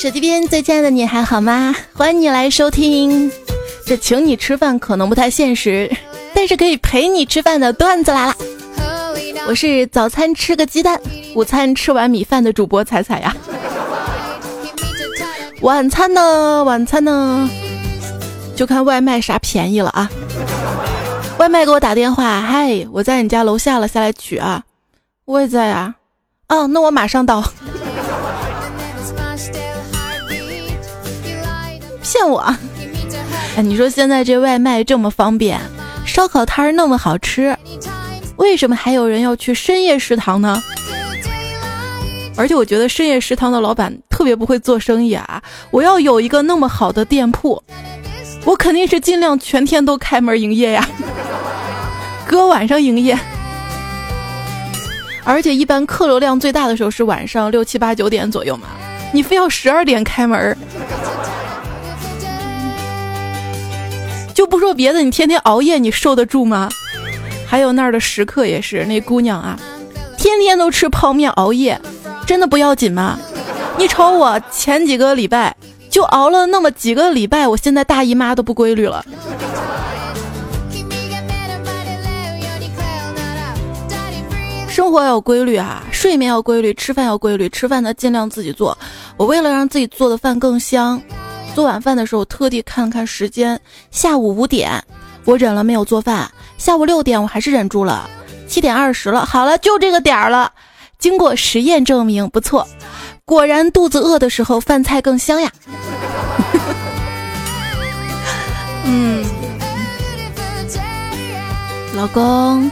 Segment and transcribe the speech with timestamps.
[0.00, 1.76] 手机边最亲爱的你还好吗？
[1.92, 3.30] 欢迎你来收听。
[3.84, 5.94] 这请你吃饭可能不太现实，
[6.32, 8.34] 但是可以陪你吃饭的段子来了。
[9.46, 10.98] 我是早餐吃个鸡蛋，
[11.34, 13.36] 午餐吃完米饭的主播彩彩呀。
[15.60, 16.64] 晚餐呢？
[16.64, 17.46] 晚餐呢？
[18.56, 20.10] 就看外卖啥便宜了啊！
[21.36, 24.64] 外卖给我打电话，嗨，我在你家楼下了，下来取啊。
[25.26, 25.96] 我也在啊。
[26.48, 27.44] 哦，那我马上到。
[32.20, 32.40] 骗我！
[33.56, 35.58] 哎，你说现在这外卖这么方便，
[36.04, 37.56] 烧烤摊儿那么好吃，
[38.36, 40.62] 为什么还有人要去深夜食堂呢？
[42.36, 45.42] 而且我觉得深夜食堂的老板特别不会做生意啊！
[45.70, 47.62] 我要有一个那么好的店铺，
[48.44, 50.86] 我肯定是尽量全天都开门营业呀，
[52.28, 53.18] 哥晚上营业。
[55.24, 58.68] 而且一般客流量最大的时候是晚上六七八九点左右嘛，
[59.10, 60.54] 你非要十二点开门，
[64.40, 66.70] 就不说别的，你天天熬夜你受得住吗？
[67.46, 69.54] 还有那儿的食客也是，那姑娘啊，
[70.16, 71.78] 天天都吃泡面熬夜。
[72.26, 73.18] 真的不要紧吗？
[73.76, 75.54] 你瞅我前几个礼拜
[75.90, 79.04] 就熬了那么几个礼拜，我现在大姨妈都不规律了。
[84.70, 88.78] 生活要规律啊，睡眠要规律，吃饭要规律，吃饭呢尽量自己做。
[89.18, 90.98] 我为了让自己做的饭更香，
[91.54, 94.82] 做晚饭的时候特地看了看时间，下午五点
[95.24, 98.08] 我忍了没有做饭，下午六点我还是忍住了，
[98.48, 100.52] 七点二十了，好了就这个点儿了。
[100.98, 102.66] 经过实验证明，不错，
[103.24, 105.50] 果然肚子饿的时候饭菜更香呀。
[108.84, 109.24] 嗯，
[111.94, 112.70] 老公，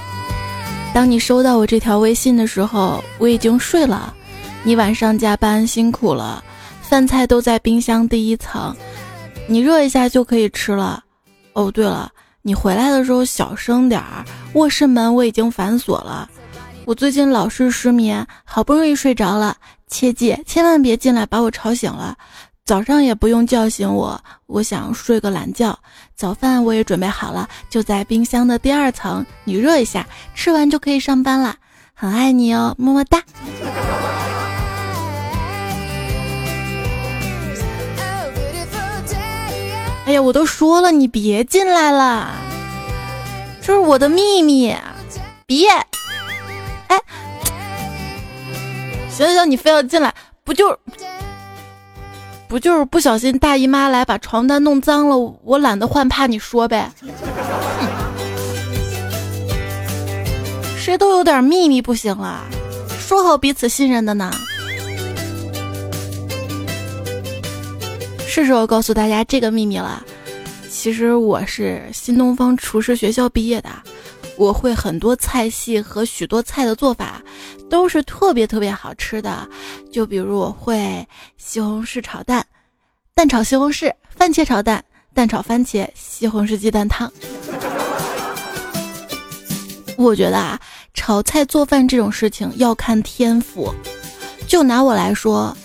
[0.94, 4.14] 当你收到我这条微信的时候，我已经睡了。
[4.62, 6.42] 你晚上加班辛苦了，
[6.88, 8.74] 饭菜都在冰箱第一层，
[9.46, 11.04] 你热一下就可以吃了。
[11.52, 12.10] 哦，对了，
[12.40, 16.26] 你回来的时候小声点儿，卧室门我已经反锁了。
[16.86, 19.54] 我最近老是失眠，好不容易睡着了，
[19.88, 22.16] 切记千万别进来把我吵醒了。
[22.64, 25.78] 早上也不用叫醒我，我想睡个懒觉。
[26.16, 31.54] 早饭我也准备好了，就在冰箱的第二层，你热一下，吃完就可以上班了。
[31.92, 33.22] 很爱你哦，么么哒。
[40.08, 42.30] 哎呀，我都说了，你别进来了，
[43.60, 44.74] 这是我的秘密，
[45.44, 45.68] 别。
[46.86, 46.98] 哎，
[49.10, 50.14] 行行，你非要进来，
[50.44, 50.74] 不就
[52.48, 56.90] 不就是不小心大姨妈来把床单弄脏了，我懒得换，怕你说呗。
[60.78, 62.46] 谁都有点秘密不行啊，
[62.98, 64.32] 说好彼此信任的呢。
[68.38, 70.00] 是时候告诉大家这个秘密了，
[70.70, 73.68] 其实我是新东方厨师学校毕业的。
[74.36, 77.20] 我会很多菜系和许多菜的做法，
[77.68, 79.48] 都是特别特别好吃的。
[79.90, 81.04] 就比如我会
[81.36, 82.46] 西红柿炒蛋、
[83.12, 87.12] 蛋炒西红柿、番茄炒蛋、蛋炒番茄、西红柿鸡蛋汤。
[89.96, 90.60] 我觉得啊，
[90.94, 93.74] 炒菜做饭这种事情要看天赋。
[94.46, 95.56] 就拿我来说，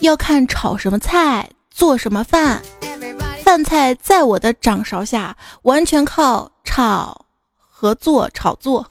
[0.00, 2.60] 要看炒什么菜、做什么饭。
[3.44, 7.24] 饭菜在我的掌勺下，完全靠炒。
[7.70, 8.84] 和做炒作，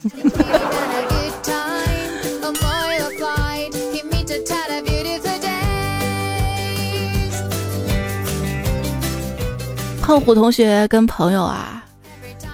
[10.02, 11.84] 胖虎同学跟朋友啊，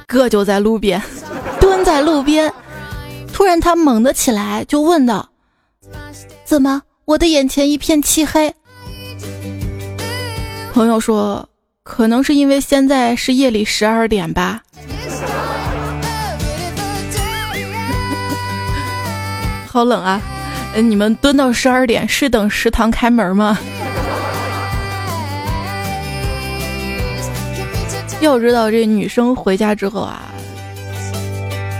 [0.09, 1.01] 哥就在路边
[1.63, 2.53] 蹲在路边，
[3.33, 5.29] 突然他猛地起来，就问道
[6.45, 8.53] ：“怎么，我的眼前一片漆黑？”
[10.75, 11.49] 朋友说
[11.85, 14.61] ：“可能是因为现在是夜里十二点吧。”
[19.71, 20.21] 好冷啊！
[20.75, 23.57] 你们蹲到十二点是等食堂开门吗？
[28.21, 30.23] 要知道这女生回家之后啊，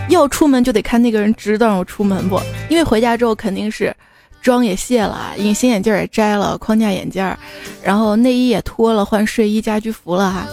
[0.07, 2.39] 要出门就得看那个人值得让我出门不？
[2.69, 3.93] 因为回家之后肯定是
[4.45, 7.35] 妆也卸了，隐形眼镜也摘了，框架眼镜，
[7.81, 10.45] 然后内衣也脱了，换睡衣家居服了哈。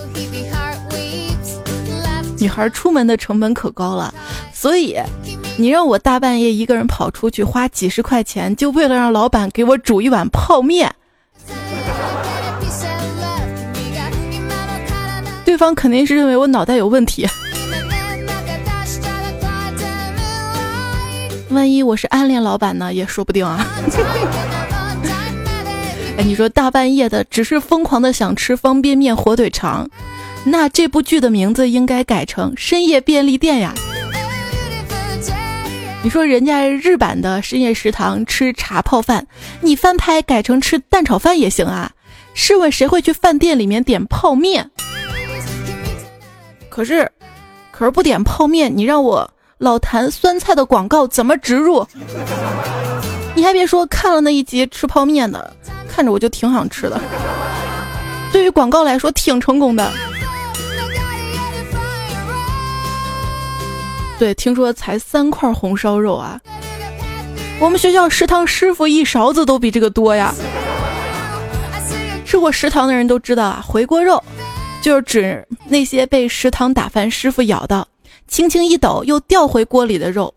[2.38, 4.14] 女孩出门的成本可高了，
[4.50, 4.98] 所以。
[5.58, 10.90] 你让我大半夜一个人跑出去花几十块钱，就为了让老板给我煮一碗泡面？
[15.44, 17.28] 对方肯定是认为我脑袋有问题。
[21.52, 23.64] 万一我是暗恋老板呢，也说不定啊。
[26.18, 29.88] 哎，你说大半夜的只是疯狂的想吃方便面、火腿肠，
[30.44, 33.72] 那这部剧的名字应该改成《深夜便利店》呀。
[36.02, 39.26] 你说人家日版的深夜食堂吃茶泡饭，
[39.60, 41.92] 你翻拍改成吃蛋炒饭也行啊。
[42.34, 44.70] 试问谁会去饭店里面点泡面？
[46.68, 47.10] 可是，
[47.70, 49.30] 可是不点泡面，你让我
[49.62, 51.86] 老坛酸菜的广告怎么植入？
[53.32, 55.54] 你还别说，看了那一集吃泡面的，
[55.88, 57.00] 看着我就挺想吃的。
[58.32, 59.88] 对于广告来说，挺成功的。
[64.18, 66.40] 对，听说才三块红烧肉啊！
[67.60, 70.34] 我们学校食堂师傅一勺子都比这个多呀。
[72.26, 74.20] 吃过食堂的人都知道啊，回锅肉
[74.80, 77.86] 就是指那些被食堂打饭师傅咬到，
[78.32, 80.32] 轻轻一抖又掉回锅里的肉。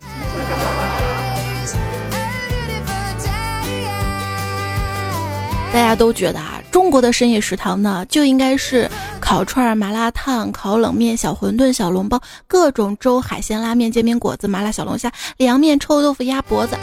[5.71, 16.75] 大家都觉得啊，中国的深夜食堂呢，就应该是烤串、麻辣烫、烤冷面、小馄饨、小笼包、各种粥、海鲜拉面、煎饼果子、麻辣小龙虾、凉面、臭豆腐、鸭脖子。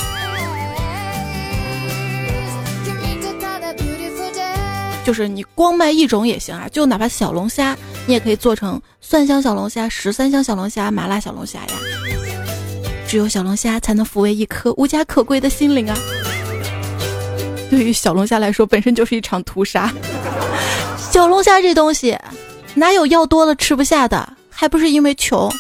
[5.05, 7.77] 就是你光卖一种也行啊，就哪怕小龙虾，
[8.07, 11.69] 你也可以做成蒜香小龙虾、十三香小龙虾、麻辣小龙虾呀。
[13.09, 15.97] 只有小龙虾才能抚慰一颗无家可归的心灵啊！
[17.69, 19.93] 对于小龙虾来说，本身就是一场屠杀。
[20.97, 22.19] 小龙虾这东西，
[22.75, 24.33] 哪有要多了吃不下的？
[24.49, 25.51] 还不是因为穷。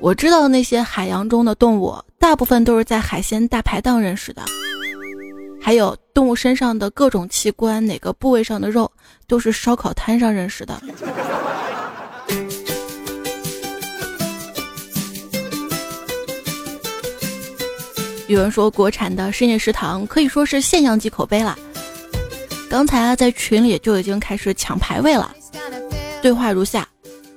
[0.00, 4.42] 我知道那些海洋中的动物，大部分都是在海鲜大排档认识的。
[5.60, 8.90] 还有动物身上的各种器官，哪个部位上的肉，
[9.26, 10.80] 都是烧烤摊上认识的。
[18.28, 21.58] 有人说，国产的深夜食堂可以说是现象级口碑了。
[22.70, 25.34] 刚才啊，在群里就已经开始抢排位了。
[26.22, 26.88] 对话如下：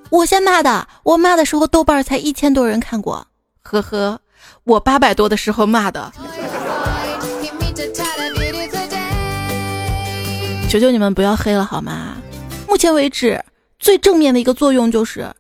[0.10, 3.28] 我先骂的，我骂的时候豆瓣才一千多人看过，
[3.62, 4.18] 呵呵，
[4.64, 6.14] 我八百多的时候骂的。
[10.76, 12.18] 求求你们不要黑了好吗？
[12.68, 13.42] 目前为止
[13.80, 15.34] 最正面的一个作用就是，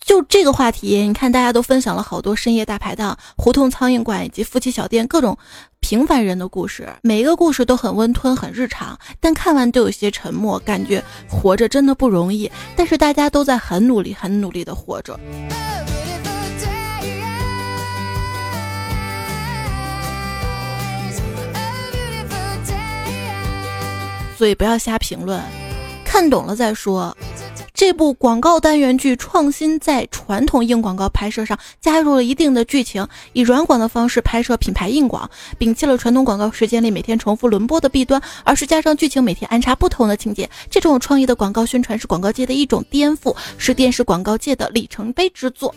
[0.00, 5.38] 就这个话题，你看大家都分享了好多深夜大排档、胡同苍蝇馆以及夫妻小店各种
[5.78, 12.50] 平凡人的故事，每一个故事都很温吞、很日常，但看完都有些沉默，感觉活着真的不容易。
[12.74, 15.16] 但是大家都在很努力、很努力的活着。
[24.36, 25.40] 所以不要瞎评论，
[26.04, 27.16] 看懂了再说。
[27.72, 40.48] 这部广告单元剧创新在传统硬广告拍摄上加入了一定的剧情，以软广的方式拍摄品牌硬广，摒弃了传统广告时间里每天重复轮播的弊端，而是加上剧情每天安插不同的情节。
[40.70, 45.74] 这种创意的广告宣传是广告界的一种颠覆，是电视广告界的里程碑之作。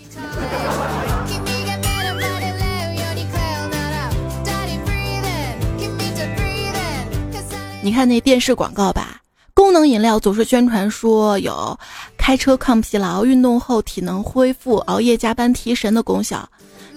[7.81, 9.21] 你看那电视广告吧，
[9.53, 11.79] 功能饮料总是宣传说有
[12.17, 16.47] 开车抗疲劳、运动后体能恢复、熬夜加班提神的功效，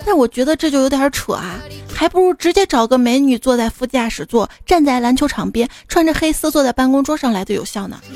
[0.04, 1.60] 但我觉得这就有点扯啊，
[1.94, 8.00] 还不如直接找个美女坐在副驾驶座，站在篮球场边，穿着黑丝坐在办公桌上来的有效呢。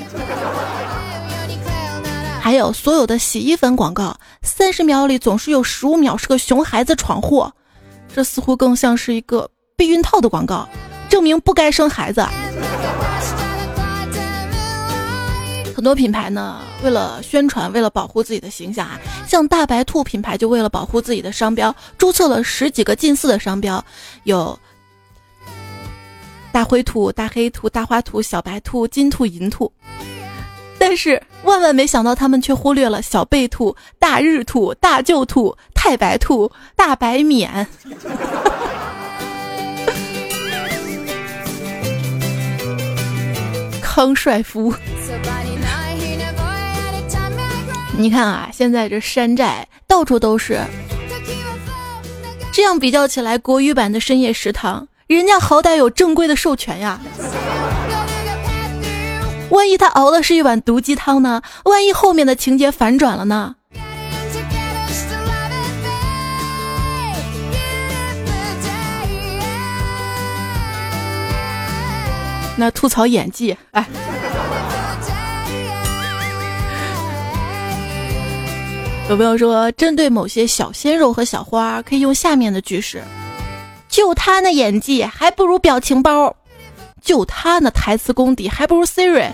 [2.41, 7.53] 还有所有的洗衣粉广告，三十秒里总是有十五秒是个熊孩子闯祸，
[8.13, 10.67] 这似乎更像是一个避孕套的广告。
[11.09, 12.25] 证明不该生孩子。
[15.75, 23.83] 很多品牌呢，为了宣传，为了保护自己的形象啊，像大白兔品牌就为了保护自己的商标，注册了十几个近似的商标，
[24.23, 24.57] 有
[26.51, 29.71] 大灰兔、大黑兔、大花兔、小白兔、金兔、银兔。
[30.79, 37.67] 但是万万没想到，他们却忽略了小贝兔、大日兔、大旧兔、太白兔、大白免。
[43.97, 44.71] 康帅夫，
[47.97, 50.61] 你看啊，现在这山寨到处都是。
[52.53, 57.01] 这样比较起来，国语版的深夜食堂，人家好歹有正规的授权呀。
[59.49, 61.41] 万一他熬的是一碗毒鸡汤呢？
[61.65, 63.55] 万一后面的情节反转了呢？
[72.59, 73.85] 那吐槽演技，哎，
[79.07, 83.03] 有朋友说，针对某些小鲜肉和小花，可以用下面的句式：
[83.87, 86.35] 就他那演技，还不如表情包。
[87.03, 89.29] 就他那台词功底，还不如 Siri。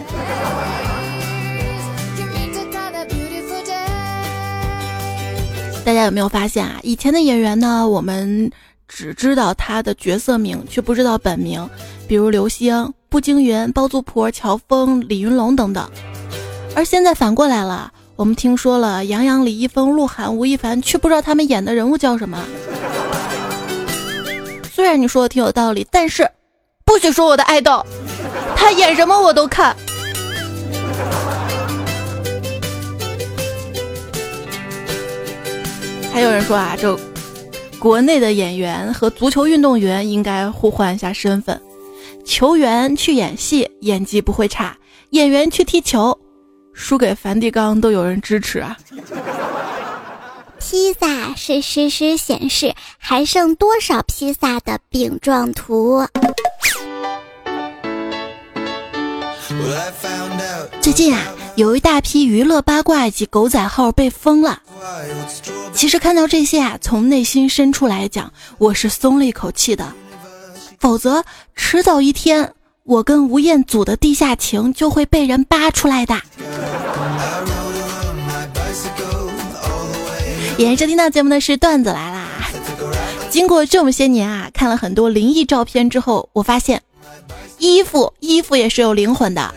[5.86, 6.80] 大家有没有发现啊？
[6.84, 8.52] 以前的演员呢，我们
[8.88, 11.68] 只知道他的角色名，却不知道本名，
[12.08, 15.88] 比如刘星、步惊云、包租婆、乔峰、李云龙等等。
[16.76, 22.44] 而现在反过来了，我们听说了杨洋、李易峰、鹿晗、吴亦凡，却不知道他们演的人物叫什么。
[24.72, 26.28] 虽然你说的挺有道理，但是
[26.84, 27.86] 不许说我的爱豆，
[28.56, 29.76] 他演什么我都看。
[36.12, 37.00] 还有人说啊，这
[37.78, 41.62] 国内的演员和足球运动员应该互换一下身份，
[42.24, 44.76] 球员去演戏，演技不会差；
[45.12, 46.18] 演员去踢球，
[46.74, 48.78] 输给梵蒂冈都有人支持啊。
[50.60, 56.08] 披萨是实时显示还剩多少披萨的饼状图。
[60.80, 61.22] 最近啊，
[61.56, 64.62] 有一大批娱乐八卦以及狗仔号被封了。
[65.74, 69.94] 其实看到这些啊，从内心深处来讲，我是松了一口气的。
[70.84, 71.24] 否则，
[71.56, 76.14] 迟早一天，我跟吴彦祖的地下情就会被人扒出来的。
[80.58, 82.28] 演收听到节目的是段子来啦。
[83.30, 86.82] 经过这么些年啊，看了很多灵异照片之后，我发现，
[87.60, 89.56] 衣服衣服也是有灵魂的。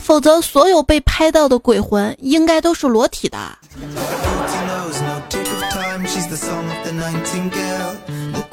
[0.00, 3.36] 否则，所有被拍到的鬼魂应该都是裸体的。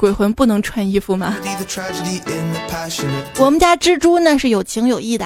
[0.02, 1.36] 鬼魂不能穿衣服吗？
[3.38, 5.24] 我们家蜘蛛那是有情有义的，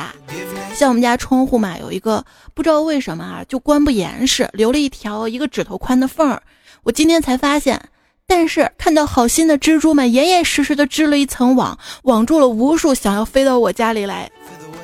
[0.74, 6.42] 像我们家窗户嘛，有一个不知道为什么啊，就关不严实，留了一条一个指头宽的缝儿。
[6.82, 7.80] 我今天才发现，
[8.26, 14.30] 但是看到好心的蜘蛛们严严实实的织了一层网，网住了无数想要飞到我家里来。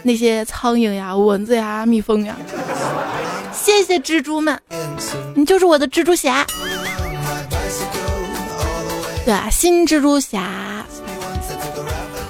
[0.04, 2.34] 那些苍蝇呀、蚊子呀、蜜蜂呀，
[3.52, 4.58] 谢谢蜘蛛们，
[5.36, 6.46] 你就是我的蜘蛛侠。
[9.24, 10.84] 对啊，新蜘蛛侠，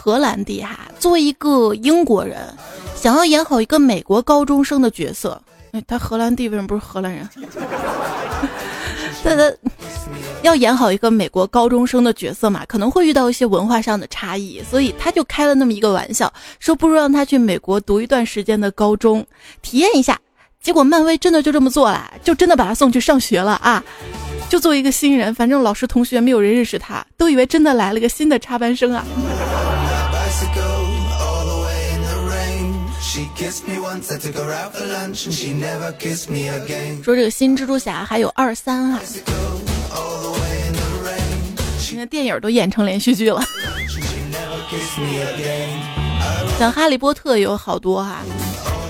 [0.01, 2.39] 荷兰弟哈，作为一个英国人，
[2.95, 5.41] 想要演好一个美国高中生的角色，
[5.73, 7.29] 哎，他荷兰弟为什么不是荷兰人？
[9.25, 9.53] 他他。
[10.43, 19.25] 要演好一个美国高中生的角色嘛，可能会遇到一些文化上的差异，所以他就开了那么一个玩笑，说不如让他去美国读一段时间的高中，
[19.63, 20.19] 体验一下。
[20.61, 23.85] 结果漫威真的就这么做了，就真的把他送去上学了啊！
[24.53, 29.03] 就作为一个新人，反正老师同学没有人认识他，都以为真的来了个新的插班生啊。
[37.03, 39.01] 说这个新蜘蛛侠还有二三啊。
[41.97, 43.43] 那电影都演成连续剧了，
[46.59, 48.19] 像《哈利波特》有好多哈。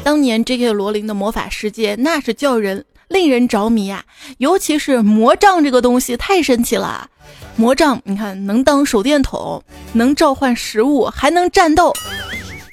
[0.02, 0.73] 当年 J.K.
[0.73, 4.02] 罗琳的魔法世界那是叫人令人着迷啊，
[4.38, 7.09] 尤其是魔杖这个东西太神奇了。
[7.54, 11.92] 魔杖你看能当手电筒，能召唤食物，还能战斗，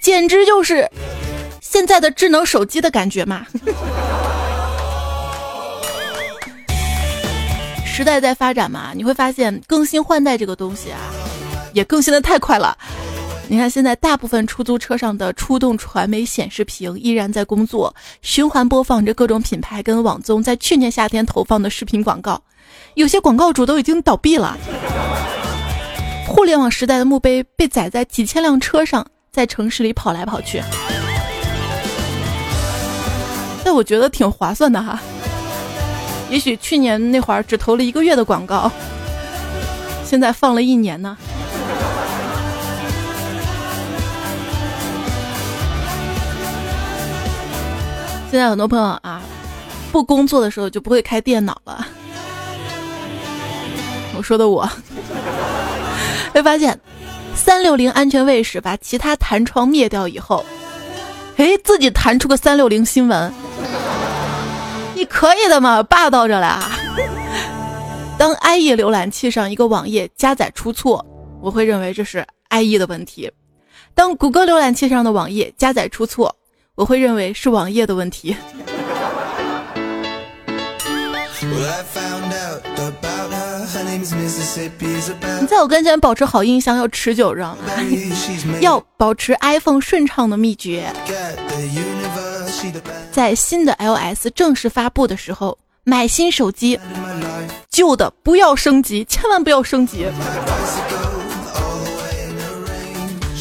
[0.01, 0.89] 简直就是
[1.62, 3.46] 现在的智能手机的感觉嘛。
[7.86, 11.00] 时代在发展嘛，你会发现更新换代这个东西啊，
[11.74, 12.77] 也更新的太快了。
[13.51, 22.39] 你看现在大部分出租车上的出动传媒显示屏依然在工作，循环播放着各种品牌跟网综在去年夏天投放的视频广告，
[22.94, 24.56] 有些广告主都已经倒闭了。
[26.27, 30.62] 互联网时代的墓碑被载在几千辆车上，在城市里跑来跑去。
[33.65, 35.01] 但我觉得挺划算的哈。
[36.29, 38.72] 也许去年那会儿只投了一个月的广告，
[40.06, 41.18] 现在放了一年呢。
[48.32, 49.22] 现在很多朋友啊，
[49.92, 51.88] 不工作的时候就不会开电脑了。
[54.16, 54.70] 我说的我，
[56.32, 56.80] 会发现
[57.34, 60.46] 三六零安全卫士把其他弹窗灭掉以后，
[61.38, 63.34] 哎，自己弹出个三六零新闻。
[64.94, 66.62] 你可以的嘛，霸道着来。
[68.18, 71.04] 当 IE 浏览器上一个网页加载出错，
[71.42, 73.28] 我会认为这是 IE 的问题；
[73.96, 76.36] 当谷歌浏览器上的网页加载出错，
[76.80, 78.34] 我会认为是网页的问题。
[85.42, 87.60] 你在我跟前保持好印象要持久，知道吗？
[88.62, 90.90] 要保持 iPhone 顺畅的秘诀。
[93.12, 96.80] 在新的 iOS 正式发布的时候，买新手机，
[97.70, 100.06] 旧的不要升级，千万不要升级。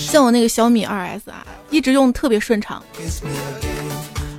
[0.08, 2.82] 像我那个小米二 S 啊，一直用特别顺畅。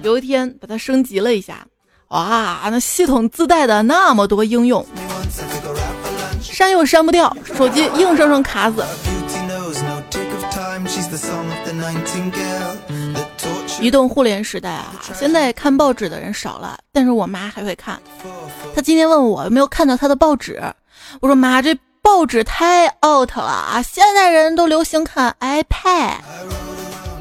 [0.02, 1.64] 有一天把它升级了一下，
[2.08, 4.84] 哇，那系统自带的那么多应用，
[6.42, 8.84] 删又删不掉，手机硬生生卡死。
[13.80, 18.02] 移动互联时代啊，现在看报纸的人少了，但是我妈还会看。
[18.74, 20.60] 她今天问我有没有看到她的报纸，
[21.22, 23.82] 我说妈，这报纸太 out 了啊！
[23.82, 26.16] 现在人都流行看 iPad，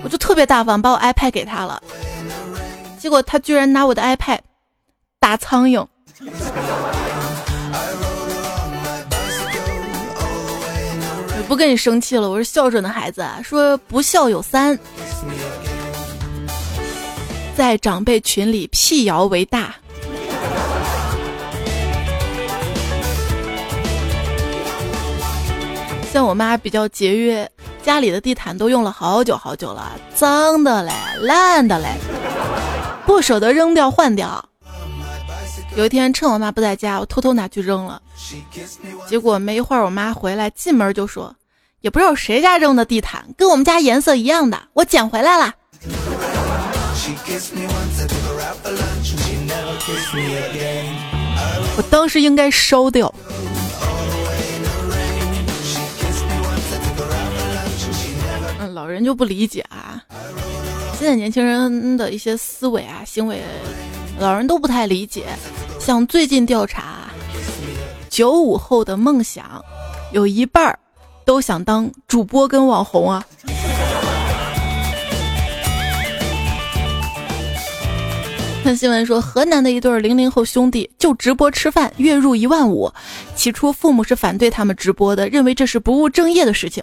[0.03, 1.83] 我就特别大方，把我 iPad 给他了。
[2.99, 4.39] 结果他居然拿我的 iPad
[5.21, 5.87] 打苍蝇。
[11.47, 13.27] 不跟你生气了，我是孝顺的孩子。
[13.43, 14.79] 说不孝有三，
[17.57, 19.75] 在长辈群里辟谣为大。
[26.13, 27.49] 像我妈比较节约，
[27.83, 31.89] 家里的地毯都用了好久好久了，脏的嘞，烂的嘞，
[33.05, 34.43] 不舍得扔掉换掉。
[35.77, 38.01] 有一天趁我妈不在家，我偷偷拿去扔了，
[39.07, 41.35] 结果没一会儿我妈回来，进门就说。
[41.81, 45.55] 也不知道谁家扔的地毯，跟我们家颜色一样的，我捡回来了。
[51.77, 53.15] 我当时应该烧掉。
[58.79, 60.01] 老人就不理解啊。
[60.97, 63.43] 现在年轻人的一些思维啊、行为，
[64.21, 65.25] 老人都不太理解。
[65.81, 67.11] 像最近调查，
[68.09, 69.61] 九五后的梦想
[70.13, 70.79] 有一半儿。
[71.25, 73.23] 都想当主播跟网红啊！
[78.65, 82.91] 看新闻说，河南的一对零零后兄弟就直播吃饭，月入一万五。
[83.35, 86.83] 起初父母是反对他们直播的，认为这是不务正业的事情。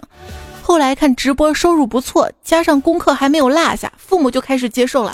[0.67, 5.13] 后来看直播收入不错，加上功课还没有落下，父母就开始接受了。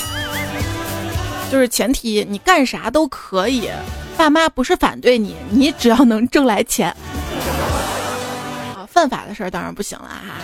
[1.51, 3.69] 就是前提你干啥都可以，
[4.15, 6.95] 爸妈不是反对你，你只要能挣来钱。
[8.77, 10.35] 啊犯法的事儿当然不行了哈！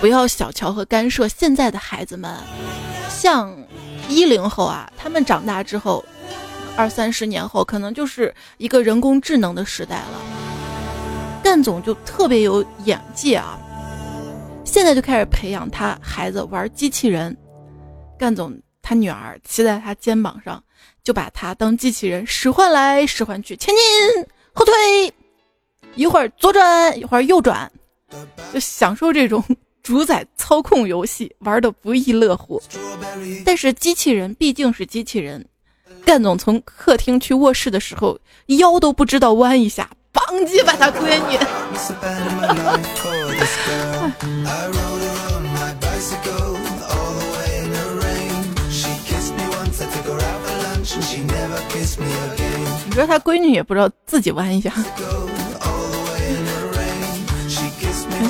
[0.00, 2.36] 不要小瞧和干涉现在的孩子们，
[3.08, 3.56] 像
[4.08, 6.04] 一零后啊，他们长大之后，
[6.74, 10.20] 二三十年后可能就是一个人工智能的时代了。
[11.44, 13.58] 干总就特别有眼界啊，
[14.64, 17.36] 现在就开始培养他孩子玩机器人。
[18.18, 20.64] 干总他女儿骑在他肩膀上，
[21.02, 25.12] 就把他当机器人使唤来使唤去，前进后退。
[25.96, 27.70] 一会儿左转，一会儿右转，
[28.52, 29.44] 就享受这种
[29.82, 32.60] 主宰操控游戏，玩的不亦乐乎。
[33.44, 35.46] 但是机器人毕竟是机器人，
[36.06, 41.36] 干总从客厅去卧室的时候，腰都不知道弯一下，邦击把他闺女。
[52.86, 54.72] 你说他闺女也不知道自己弯一下。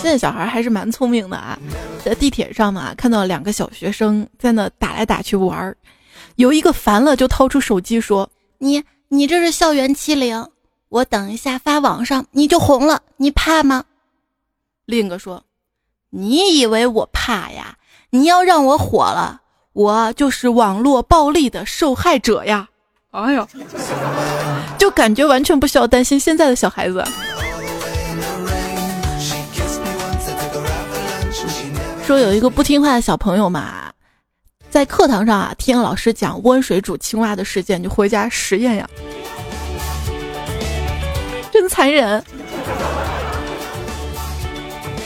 [0.00, 1.58] 现在小孩还是蛮聪明的啊，
[2.04, 5.76] 在地铁上嘛，看到两个小学生在那打来打去玩儿，
[6.36, 10.46] 有一个烦了就掏出手机说：“你你这是校园欺凌，
[10.94, 13.84] 我等一下发网上你就红了，你怕吗？”
[14.86, 15.42] 另一个说
[16.10, 17.78] ：“你以为我怕呀？
[18.10, 19.40] 你要让我火了，
[19.72, 22.68] 我就是网络暴力的受害者呀！”
[23.10, 23.48] 哎呦，
[24.78, 27.04] 就感觉完全不需要担心现在的小孩子。
[32.06, 33.92] 说有一个不听话的小朋友嘛，
[34.70, 38.88] 在课堂上啊听老师讲温水煮青蛙的事件，就回家实验呀，
[41.54, 42.20] 真残忍。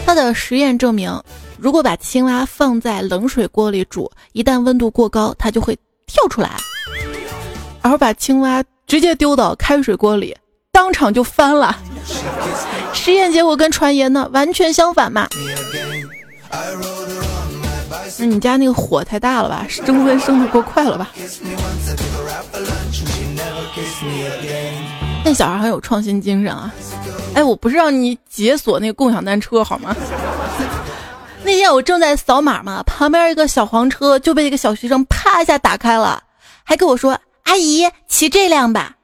[0.07, 1.13] 他的实验证明，
[1.59, 6.49] 如果把青蛙放在冷水锅里煮，一旦温度过高，它就会跳出来；
[7.83, 10.35] 而把青蛙直接丢到开水锅里，
[10.73, 11.77] 当场就翻了。
[12.95, 15.29] 实验结果跟传言呢完全相反嘛。
[18.19, 19.67] 那你家那个火太大了吧？
[19.69, 21.11] 升温升的过快了吧？
[25.25, 26.73] 那小孩很有创新精神啊！
[27.35, 29.95] 哎，我不是让你解锁那个共享单车好吗？
[31.45, 36.23] 那天我正在扫码嘛，旁边一个小黄车就被一个小学生啪一下打开了，
[36.65, 38.97] 还跟我说：“阿姨，骑这辆吧。”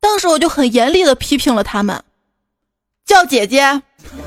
[0.00, 2.02] 当时我就很严厉的批评了他们，
[3.06, 3.82] 叫姐姐。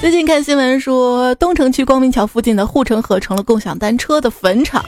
[0.00, 4.84] 最近看新闻说，东城区光明桥附近的护城河成了共享单车的坟场，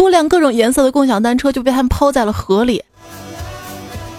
[0.00, 2.82] 多辆各种颜色的共享单车就被他们抛在了河里。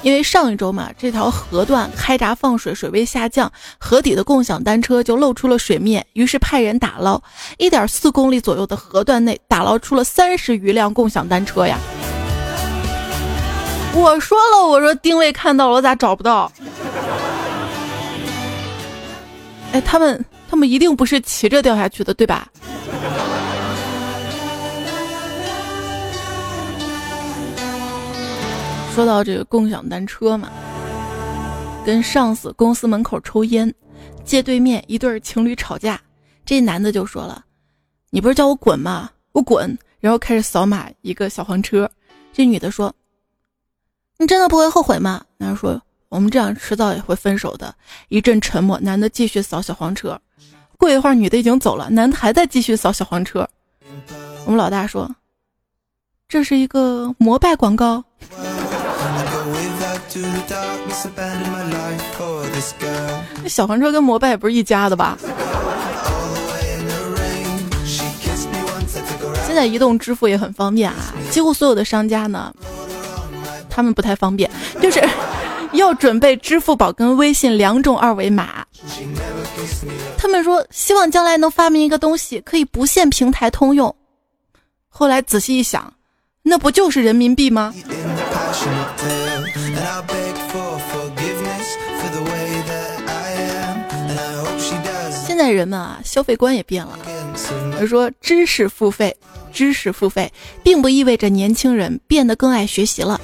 [0.04, 7.20] 因为上一周嘛，这条河段开闸放水，水位下降，河底的共享单车就露出了水面，于是派人打捞。
[7.58, 11.80] 一点四公里左右的河段内，打捞出了三十余辆共享单车呀！
[13.96, 16.52] 我说了，我说定位看到了，我咋找不到？
[19.72, 22.48] 哎，他们他们一定不是骑着掉下去的，对吧？
[28.94, 30.50] 说到这个共享单车嘛，
[31.86, 33.74] 跟上司公司门口抽烟，
[34.26, 36.00] 街对面一对情侣吵架，
[36.46, 37.46] 这男的就说了
[38.12, 39.10] ：“你不是叫我滚吗？
[39.32, 41.90] 我滚。”然后开始扫码一个小黄车。
[42.34, 42.94] 这女的说
[44.20, 47.74] ：“你真的不会后悔吗？”男的说：“我们这样迟早也会分手的。”
[48.10, 50.20] 一阵沉默，男的继续扫小黄车。
[50.78, 53.48] 过一会儿，女的已经走了，男的还在继续扫小黄车。
[54.46, 55.16] 我们老大说
[56.28, 58.04] ：“这是一个摩拜广告。”
[63.44, 65.18] 那小黄车跟摩拜也不是一家的吧？
[69.46, 72.54] 现在移动支付也很方便啊，几乎所有的商家呢，
[73.70, 74.50] 他们不太方便，
[74.82, 75.02] 就是
[75.74, 78.66] 要准备支付宝跟微信两种二维码。
[80.18, 83.94] 他们说希望将来能发明一个东西，可以不限平台通用。
[84.88, 85.94] 后来仔细一想，
[86.44, 87.74] 那不就是人民币吗？
[95.52, 96.98] 人们啊，消费观也变了。
[97.80, 99.16] 他说，知识付费，
[99.52, 100.32] 知识付费，
[100.64, 103.20] 并不意味着年轻人变得更爱学习了，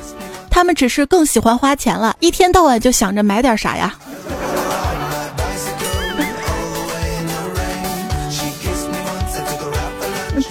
[0.49, 3.97] 他们只是更喜欢花钱了，一天到晚就想着买点啥呀。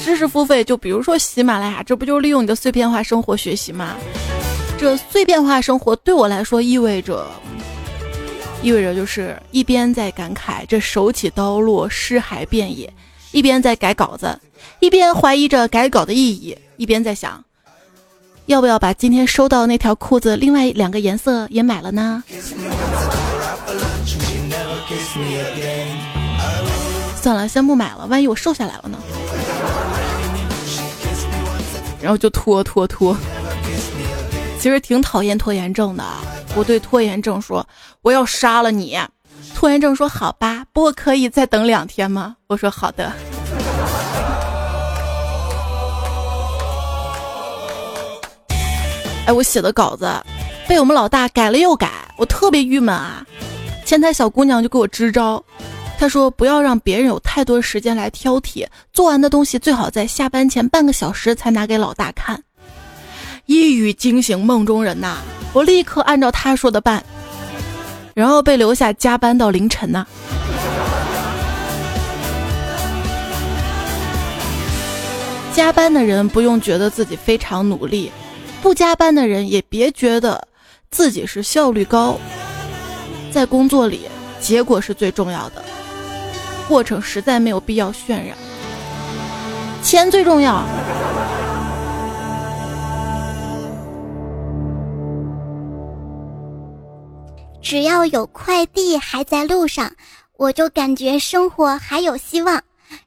[0.05, 3.97] 知识付费，就比如说喜马拉雅，这不就是利用你的碎片化生活学习吗？
[4.79, 7.27] 这碎片化生活对我来说意味着，
[8.63, 12.93] 意味着就是一边在感慨这手起刀落、尸骸遍野，
[13.31, 14.39] 一边在改稿子，
[14.81, 17.45] 一边怀疑着改稿的意义，一边在想，
[18.47, 22.25] 要不要把今天收到那条裤子另外两个颜色也买了呢？
[27.23, 28.99] 算了，先不买了，万一我瘦下来了呢？
[32.01, 33.17] 然后就拖拖拖，
[34.67, 36.03] 其实挺讨厌拖延症的。
[36.57, 37.65] 我对拖延症说
[38.03, 38.99] ：“我要杀了你。”
[39.55, 43.13] 拖延症说：“好吧，不过可以再等两天吗？”我说：“好的。”
[49.29, 50.13] 哎，我写的稿子
[50.67, 53.25] 被我们老大改了又改，我特别郁闷啊！
[53.85, 55.41] 前台小姑娘就给我支招。
[55.97, 62.43] 她说：“不要让别人有太多时间来挑剔，做完的东西最好在下班前半个小时才拿给老大看。”
[63.47, 65.19] 一语惊醒梦中人呐！
[65.53, 67.01] 我立刻按照他说的办，
[68.13, 70.05] 然后被留下加班到凌晨呐。
[75.55, 78.11] 加班的人不用觉得自己非常努力，
[78.61, 80.49] 不加班的人也别觉得
[80.91, 82.19] 自己是效率高，
[83.31, 84.01] 在工作里，
[84.41, 85.65] 结果是最重要的。
[86.67, 88.37] 过程实在没有必要渲染，
[89.85, 90.65] 钱最重要。
[97.69, 99.91] 只要有快递还在路上，
[100.37, 102.61] 我就感觉生活还有希望；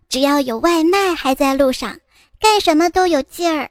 [0.09, 1.95] 只要有外卖还在路上，
[2.41, 3.69] 干什么都有劲儿。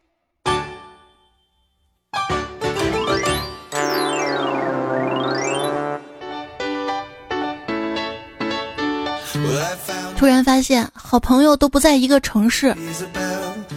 [10.16, 12.74] 突然发现好朋友都不在一个城市，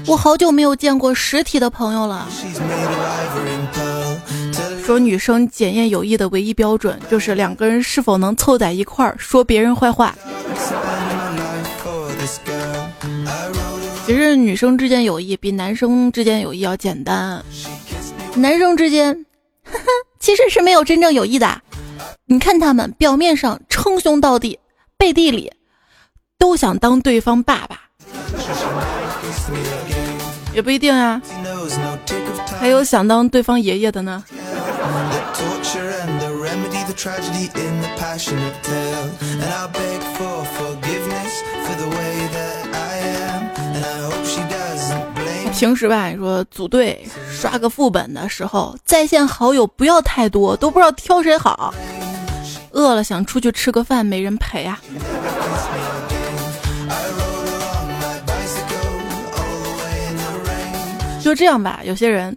[0.08, 2.26] 我好久没有见过实体的朋友了。
[4.86, 10.16] 说女生检验友谊的唯一标准就是两个人是否能凑在一块儿说别人坏话。
[14.06, 17.44] 其实女生之间友谊比男生之间友谊要简单，
[18.36, 19.26] 男生之间
[20.20, 21.62] 其实是没有真正友谊的。
[22.26, 24.60] 你看他们表面上称兄道弟，
[24.98, 25.52] 背地里。
[26.38, 27.80] 都想当对方爸爸，
[30.56, 31.22] 也不一定啊。
[32.60, 34.24] 还有想当对方爷爷的呢。
[45.54, 51.74] 平时吧，你说组队刷个副本的时候，在线好友不要太多，都不知道挑谁好。
[52.72, 54.82] 饿了想出去吃个饭，没人陪啊。
[61.22, 62.36] 就这样吧，有些人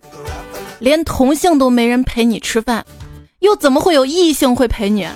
[0.81, 2.85] 连同性都没人陪你吃饭，
[3.45, 5.07] 又怎么会有异性会陪你？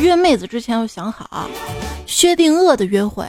[0.00, 1.48] 约妹子之前要想好，
[2.04, 3.24] 薛定谔的约会，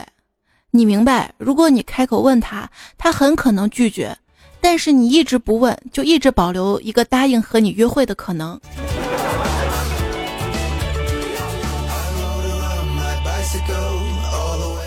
[0.72, 1.32] 你明白？
[1.38, 4.12] 如果你开口问他，他很可能拒绝；
[4.60, 8.60] 但是你一直不问，就一直保留一个答应和你约会的可能。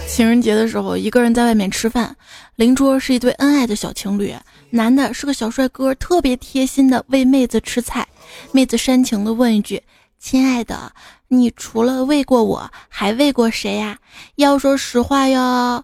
[0.09, 2.13] 情人节的时候，一个人在外面吃饭，
[2.57, 4.35] 邻桌是一对恩爱的小情侣，
[4.71, 8.08] 男的是个小帅哥，特别贴心的喂妹子吃菜，
[8.51, 9.82] 妹子煽情的问一句
[10.19, 10.91] ：“亲爱的。”
[11.32, 13.99] 你除了喂过我，还喂过谁呀？
[14.36, 15.84] 要说实话哟。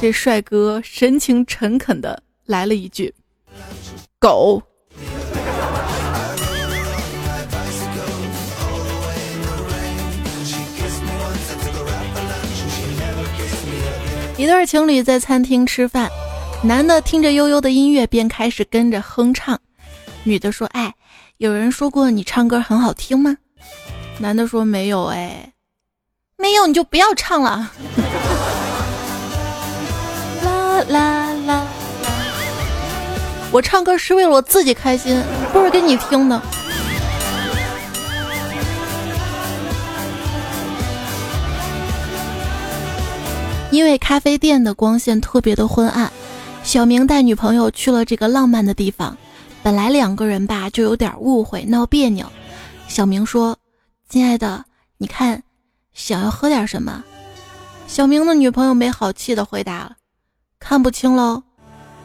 [0.00, 3.12] 这帅哥神情诚恳的来了一句
[4.18, 4.62] ：“狗。”
[14.36, 16.10] 一对情侣在餐厅吃饭，
[16.64, 19.60] 男的听着悠悠的音乐，便开始跟着哼唱。
[20.22, 20.94] 女的说：“哎，
[21.36, 23.36] 有人说过你唱歌很好听吗？”
[24.18, 25.52] 男的说没有哎，
[26.38, 27.70] 没有你就不要唱了。
[30.42, 31.66] 啦啦啦！
[33.52, 35.22] 我唱歌是为了我自己开心，
[35.52, 36.40] 不是给你听的。
[43.70, 46.10] 因为咖啡店的光线特别的昏暗，
[46.64, 49.16] 小明带女朋友去了这个浪漫的地方。
[49.62, 52.26] 本来两个人吧就有点误会，闹别扭。
[52.88, 53.56] 小明说。
[54.06, 54.64] 亲爱的，
[54.98, 55.42] 你看，
[55.92, 57.02] 想要喝点什么？
[57.86, 59.96] 小明的女朋友没好气的回答
[60.60, 61.42] ：“看不清喽。”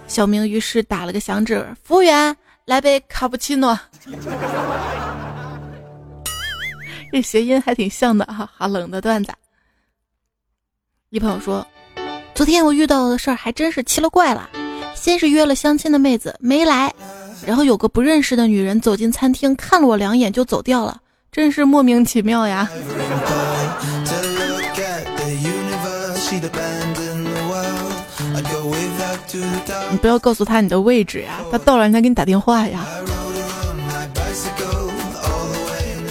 [0.08, 3.80] 小明于是打了个响指：“服务员，来杯卡布奇诺。
[7.12, 9.32] ”这谐音还挺像的哈，好冷的段子。
[11.10, 11.66] 一朋友说
[12.40, 14.50] ：“昨天我遇到的事儿还真是奇了怪了。
[14.96, 16.94] 先是约了相亲的妹子没来，
[17.46, 21.02] 然后有个不认识的女人走进餐厅，看了我两眼就走掉了。”
[21.34, 22.70] 真是莫名其妙呀！
[29.92, 32.86] 你不要告诉他你的位置呀，他到了人家给你打电话呀。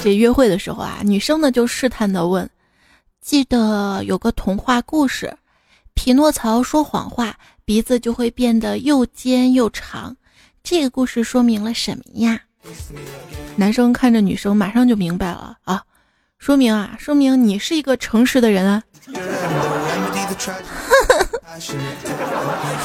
[0.05, 2.47] 这约会的时候啊，女生呢就试探的问
[3.25, 5.35] ：“记得有个童话故事，
[5.99, 7.35] 匹诺曹说谎话，
[7.65, 10.17] 鼻子就会变得又尖又长，
[10.63, 12.41] 这个故事说明了什么呀？”
[13.57, 15.83] 男生看着女生，马上就明白了啊，
[16.39, 18.81] 说明啊，说明你是一个诚实的人啊。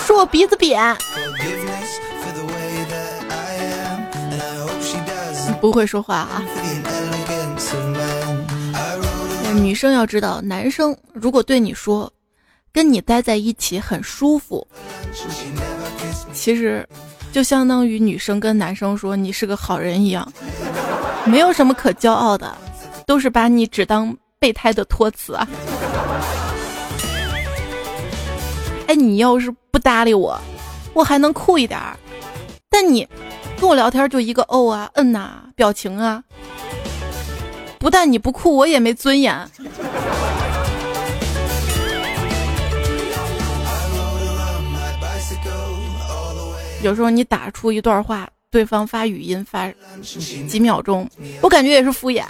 [0.04, 0.98] 说我鼻子扁，
[5.62, 6.42] 不会说话啊。
[9.54, 12.12] 女生要知道，男生如果对你说，
[12.74, 14.68] 跟你待在一起很舒服，
[16.34, 16.86] 其实。
[17.32, 20.32] 就相当于女生跟男生说你是个好人一样，
[21.26, 22.56] 没有什么可骄傲的，
[23.08, 25.48] 都是把你只当备胎的托词啊。
[28.86, 30.40] 哎，你要是不搭理我，
[30.94, 31.98] 我还能酷一点儿，
[32.70, 33.08] 但你
[33.60, 36.24] 跟我聊天就一个哦啊、嗯呐、表情啊，
[37.80, 39.36] 不但你不酷，我也没尊严。
[46.84, 49.72] 有时候你打出一段话，对方发语音发
[50.50, 51.10] 几秒钟，
[51.42, 52.26] 我感觉也是敷衍。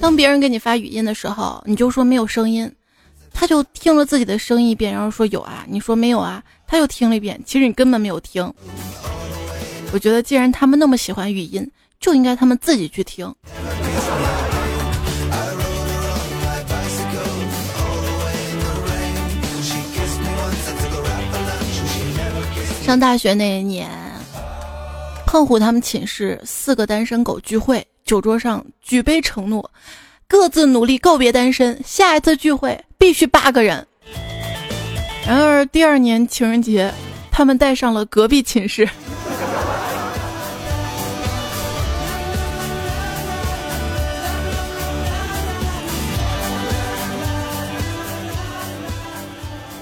[0.00, 2.70] 当别人给你发语音的时候，你就说没有声音，
[3.34, 8.50] 他就听了自己的声音一遍，然后说有啊，你说没有啊，他又听了一遍，其实你根本没有听。
[9.92, 13.30] 我觉得既然他们那么喜欢语音，就应该他们自己去听。
[22.92, 23.88] 上大学那一年，
[25.24, 29.70] 胖虎他们寝室四个单身狗聚会，酒桌上举杯承诺，
[30.28, 33.86] 各自努力告别单身，下一次聚会必须八个人。
[35.26, 36.92] 然而第二年情人节，
[37.30, 38.86] 他们带上了隔壁寝室。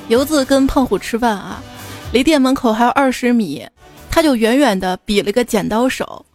[0.06, 1.60] 游子跟胖虎吃饭啊。
[2.12, 3.64] 离店门口还有二十米，
[4.10, 6.26] 他就远远的比了个剪刀手，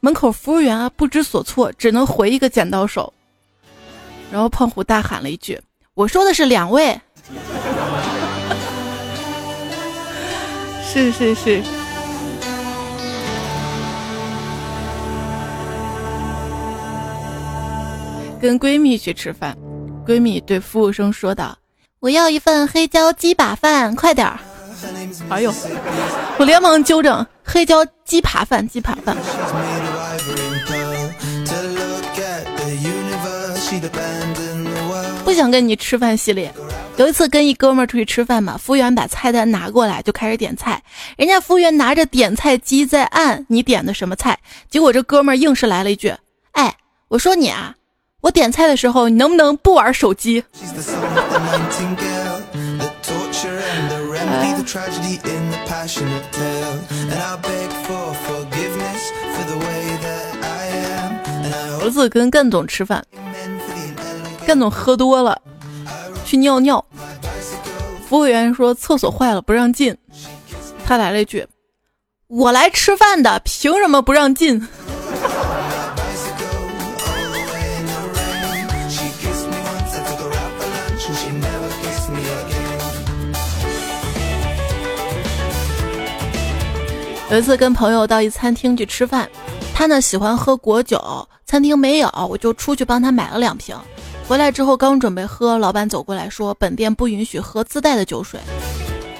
[0.00, 3.10] 门口服务员啊不知所措，只能回一个剪刀手。
[4.30, 5.58] 然后胖虎大喊了一句
[5.94, 7.00] ：“我说的是两位。
[10.84, 11.62] ”是是是。
[18.38, 19.56] 跟闺蜜去吃饭，
[20.06, 21.56] 闺蜜对服务生说道
[22.00, 24.38] ：“我要一份黑椒鸡把饭，快点儿。”
[25.28, 25.52] 哎呦，
[26.38, 29.16] 我连忙纠正，黑椒鸡扒饭，鸡扒饭。
[35.24, 36.52] 不想跟你吃饭系列。
[36.96, 40.82] 有一次跟一哥们儿出去吃饭嘛，服务员把菜单拿过来就开始点菜，
[41.16, 44.38] 人家服务员拿着点菜机在按你点的什么菜，
[44.68, 46.14] 结果这哥们儿硬是来了一句
[46.52, 46.74] ：“哎，
[47.08, 47.74] 我说你啊，
[48.20, 50.44] 我点菜的时候你能不能不玩手机？”
[61.82, 63.04] 儿子跟干总吃饭。
[64.46, 65.40] 干总喝多了，
[66.24, 66.84] 去尿尿。
[68.08, 69.96] 服务员说厕所坏了不让进，
[70.84, 71.46] 他来了一句
[72.26, 74.66] ：“我来吃饭的，凭什么不让进？”
[87.30, 89.30] 有一次跟朋友到一餐厅去吃饭，
[89.72, 91.00] 他呢喜欢喝果酒，
[91.46, 93.76] 餐厅没有，我就出去帮他买了两瓶。
[94.26, 98.40] 回来之后刚准备喝，老板走过来说：“本店不允许喝自带的酒水。”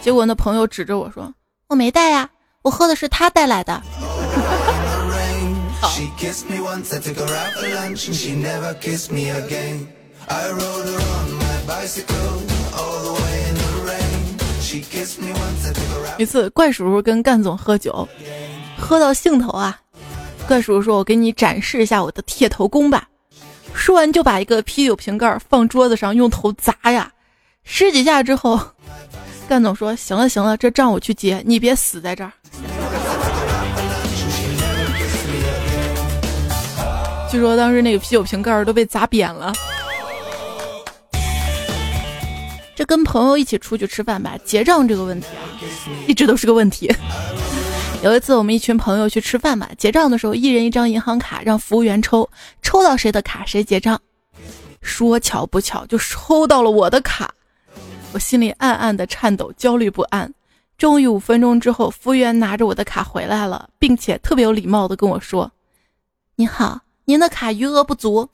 [0.02, 1.32] 结果那朋友指着我说
[1.70, 2.28] ：“我没带呀，
[2.62, 3.80] 我喝的是他带来的。”
[16.18, 18.06] 一次，怪叔叔跟干总喝酒，
[18.76, 19.78] 喝到兴头啊，
[20.46, 23.08] 怪叔叔说：“我给你展示一下我的铁头功吧。”
[23.72, 27.10] 说完就把一个啤酒瓶盖放桌子上，用头砸呀，
[27.64, 28.60] 十几下之后，
[29.48, 32.32] 干总说：“行了行了，这账我去结，你别死在这儿。”
[37.30, 39.52] 据说当时那个啤酒瓶盖都被砸扁了。
[42.80, 45.44] 这跟朋友一起出去吃饭吧，结账这个问题啊，
[46.08, 46.90] 一直都是个问题。
[48.02, 52.26] 有一次，我们一群朋友去吃饭嘛，结账的时候，一人一张银行卡，让服务员抽，
[52.62, 54.00] 抽到谁的卡谁结账。
[54.80, 57.30] 说巧不巧，就抽到了我的卡，
[58.12, 60.32] 我心里暗暗的颤抖，焦虑不安。
[60.78, 65.52] 终于五分钟之后，服务员拿着我的卡回来了，并且特别有礼貌的跟我说
[66.36, 68.26] ：“您好，您的卡余额不足。”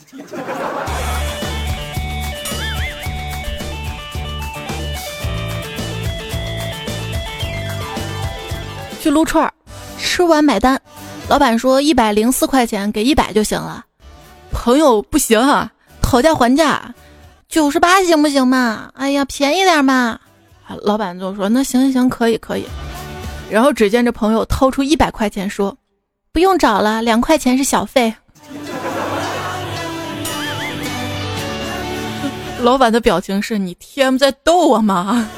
[9.06, 9.52] 去撸串儿，
[9.96, 10.80] 吃完买单，
[11.28, 13.84] 老板说一百零四块钱，给一百就行了。
[14.50, 15.70] 朋友不行啊，
[16.02, 16.92] 讨价还价，
[17.48, 18.90] 九十八行不行嘛？
[18.94, 20.18] 哎呀，便宜点嘛！
[20.82, 22.64] 老板就说那行行行，可以可以。
[23.48, 25.76] 然后只见这朋友掏出一百块钱说，
[26.32, 28.12] 不用找了，两块钱是小费。
[32.60, 35.28] 老板的表情是你 TM 在逗我吗？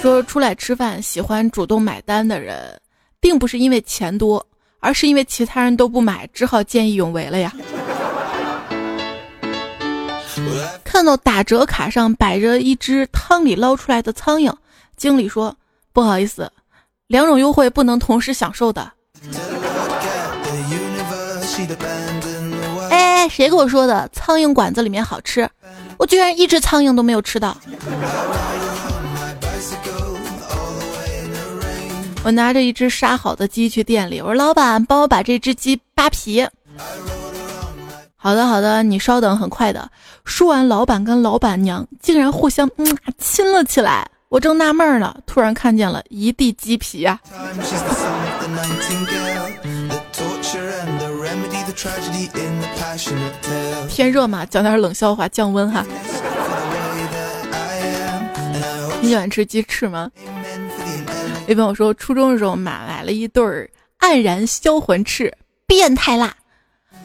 [0.00, 2.80] 说出来吃饭喜欢主动买单的人，
[3.20, 4.44] 并不是因为钱多，
[4.78, 7.52] 而是因为其他人都不买，只好见义勇为了呀。
[10.84, 14.54] 看到打折卡上摆着一只汤里捞出来的苍蝇，
[14.96, 15.54] 经理说
[15.92, 16.50] ：“不好意思，
[17.08, 18.92] 两种优惠不能同时享受的。”
[22.90, 24.08] 哎，谁给我说的？
[24.12, 25.48] 苍蝇馆子里面好吃，
[25.98, 27.56] 我居然一只苍蝇都没有吃到。
[32.28, 36.46] 我拿着一只杀好的鸡去店里，我说：“老板，帮我把这只鸡扒皮。”
[38.16, 39.90] 好的，好的，你稍等，很快的。
[40.26, 44.06] 说完，老板跟老板娘竟然互相嗯亲了起来。
[44.28, 47.18] 我正纳闷呢，突然看见了一地鸡皮啊！
[53.88, 55.82] 天热嘛，讲点冷笑话降温哈。
[59.00, 60.10] 你喜欢吃鸡翅吗？
[61.48, 63.70] 一朋友说，初中的时候买买了一对儿
[64.00, 65.32] 黯然销魂翅，
[65.66, 66.36] 变态辣。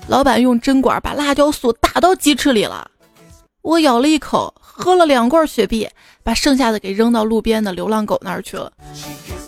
[0.05, 2.91] 老板用针管把辣椒素打到鸡翅里了，
[3.61, 5.87] 我咬了一口，喝了两罐雪碧，
[6.23, 8.69] 把剩下的给扔到路边的流浪狗那儿去了。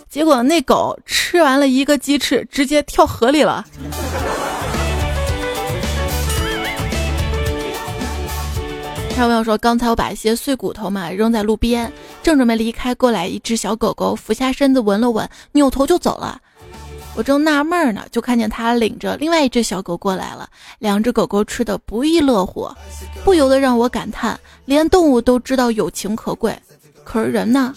[0.08, 3.66] 结果那狗吃完了一个鸡翅，直接跳河里了。
[9.18, 11.90] 有朋友说，刚才我把一些碎骨头嘛扔在路边，
[12.22, 16.38] 正准备离开，过来一只小狗狗，俯下身子闻了闻，扭头就走了。
[17.14, 20.46] 我正纳闷呢，就看见他领着另外一只小狗过来了，
[20.78, 22.70] 两只狗狗吃的不亦乐乎，
[23.24, 26.54] 不由得让我感叹，连动物都知道友情可贵，
[27.02, 27.72] 可是人呢？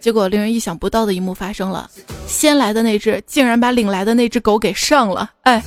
[0.00, 1.88] 结果令人意想不到的一幕发生了，
[2.26, 5.62] 先来的那只竟然把领来的那只狗给上了，哎。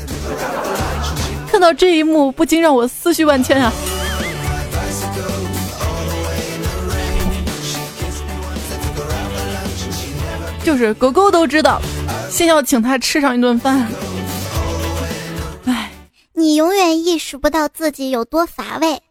[1.52, 3.70] 看到这一幕不禁让我思绪万千啊，
[10.64, 11.82] 就是狗狗都知道，
[12.30, 13.86] 先要请它吃上一顿饭。
[15.66, 15.92] 哎，
[16.34, 19.02] 你永远意识不到自己有多乏味，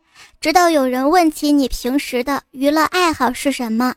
[0.40, 3.94] 直到有人问起你平时的娱乐爱好是什么。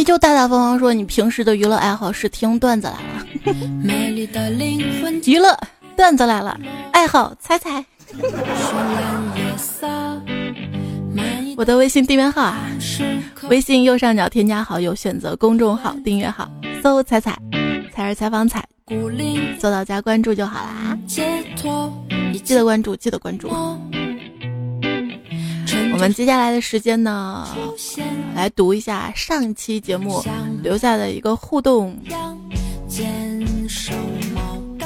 [0.00, 3.26] 你就大大方方说，你平时的娱乐爱好是听段子来了。
[5.26, 5.54] 娱乐
[5.94, 6.58] 段子来了，
[6.90, 7.84] 爱好猜猜。
[11.54, 12.66] 我的微信订阅号啊，
[13.50, 16.50] 微信右上角添加好友，选择公众号订阅号，
[16.82, 17.38] 搜“彩彩”，
[17.94, 18.66] 彩是采访彩，
[19.58, 20.98] 做到加关注就好啦。
[21.06, 21.20] 记
[22.54, 23.50] 得关注，记得关注。
[26.00, 27.46] 我们接下来的时间呢，
[28.34, 30.24] 来读一下上期节目
[30.62, 31.94] 留下的一个互动。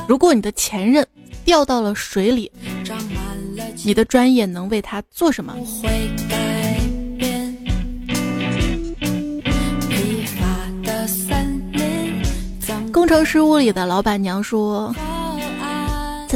[0.09, 1.07] 如果你的前任
[1.45, 2.51] 掉到了水里，
[3.85, 5.55] 你的专业能为他做什么？
[12.93, 14.93] 工程师屋里的老板娘说：“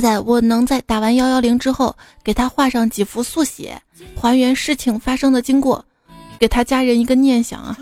[0.01, 3.81] 在，我能在打完幺幺零之后给他画上几幅速写，
[4.15, 5.85] 还原事情发生的经过，
[6.39, 7.77] 给他家人一个念想啊。”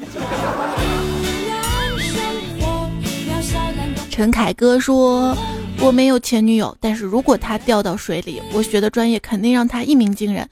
[4.11, 5.37] 陈凯歌说
[5.79, 10.49] ：“我没有前女友，但是如果她掉到水里，我学的专业肯定让她一鸣惊人。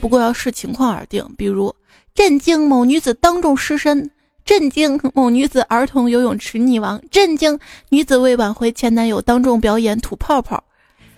[0.00, 1.74] 不过要视情况而定，比如
[2.14, 4.08] 震惊某女子当众失身，
[4.44, 7.58] 震惊某女子儿童游泳池溺亡，震惊
[7.88, 10.62] 女子为挽回前男友当众表演吐泡泡，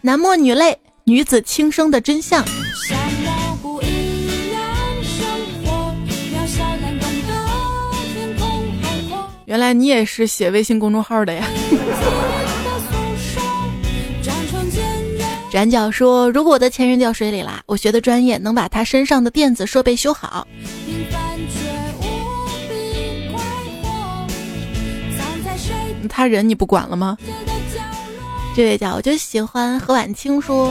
[0.03, 2.43] 男默女泪，女子轻生的真相。”
[9.47, 11.45] 原来你也是写微信公众号的呀！
[15.51, 20.47] 展角说：“如果我的前任掉水里啦，我学的专业能把他身上的电子设备修好。”
[26.09, 27.19] 他人你不管了吗？
[28.53, 30.71] 这位叫我就喜欢何婉清说：“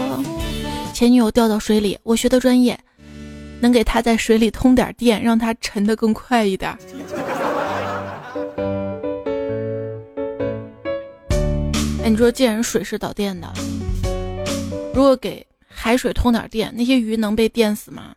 [0.93, 2.77] 前女友掉到水里，我学的专业
[3.59, 6.71] 能给她在水里通点电，让她沉得更快一点。”
[12.03, 13.51] 哎你说，既然水是导电的，
[14.93, 18.13] 如果给海水通点电，那些鱼能被电死吗？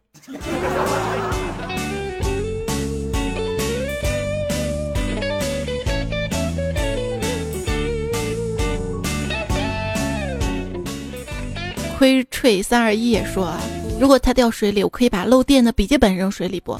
[12.02, 13.60] 亏吹三二一也说啊，
[14.00, 16.76] 如果它掉水里，我可以把漏电的笔记本扔水里不？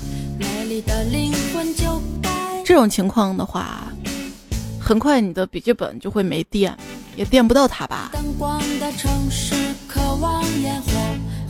[2.65, 3.85] 这种情况的话，
[4.81, 6.77] 很快你的笔记本就会没电。
[7.15, 8.11] 也电不到它吧？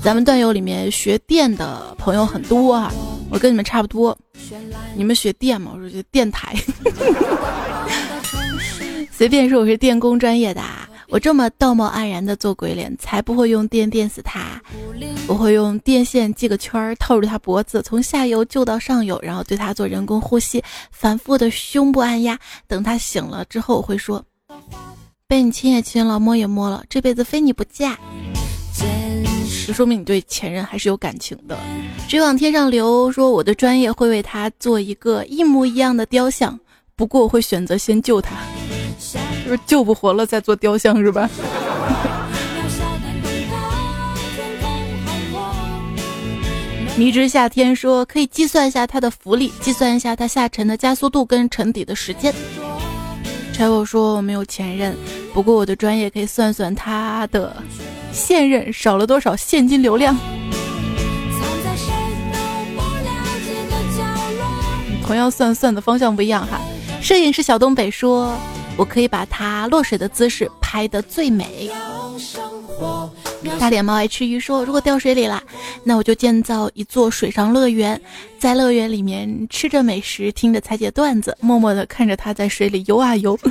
[0.05, 2.93] 咱们段友里面学电的朋友很多啊，
[3.31, 4.15] 我跟你们差不多。
[4.95, 5.71] 你们学电吗？
[5.75, 6.55] 我说就电台。
[9.11, 10.61] 随便说我是电工专业的，
[11.13, 14.59] 我这么道貌岸然的做鬼脸，才不会用电电死他。
[15.29, 22.39] 我会用电线系个圈儿，套住他脖子，从下游救到上游，然后对他做人工呼吸，反复的胸部按压。
[22.67, 24.25] 等他醒了之后，我会说。
[25.29, 27.95] 被你亲也亲了，摸也摸了，这辈子非你不嫁，
[29.67, 31.59] 就说明你对前任还是有感情的。
[32.09, 36.59] 追往天上流说，我的专业会为他做一个一模一样的雕像，
[36.97, 38.35] 不过我会选择先救他，
[39.45, 41.29] 就是救不活了再做雕像是吧？
[46.97, 52.35] 迷之夏天说，可以计算一下它的浮力，计算一下它下沉的加速度跟沉底的时间。
[53.53, 54.97] 柴火说：“我没有前任，
[55.33, 57.57] 不过我的专业可以算算他的
[58.13, 60.17] 现任少了多少现金流量。”
[65.05, 66.61] 同样算算的方向不一样哈。
[67.03, 68.33] 摄影师小东北说
[68.79, 71.69] ：“我可以把他落水的姿势拍得最美。”
[73.59, 75.43] 大脸猫爱吃鱼说：“如果掉水里了，
[75.83, 78.01] 那我就建造一座水上乐园，
[78.39, 83.37] 在乐园里面吃着美食，听着彩姐段子，默默的看着他在水里游啊游。”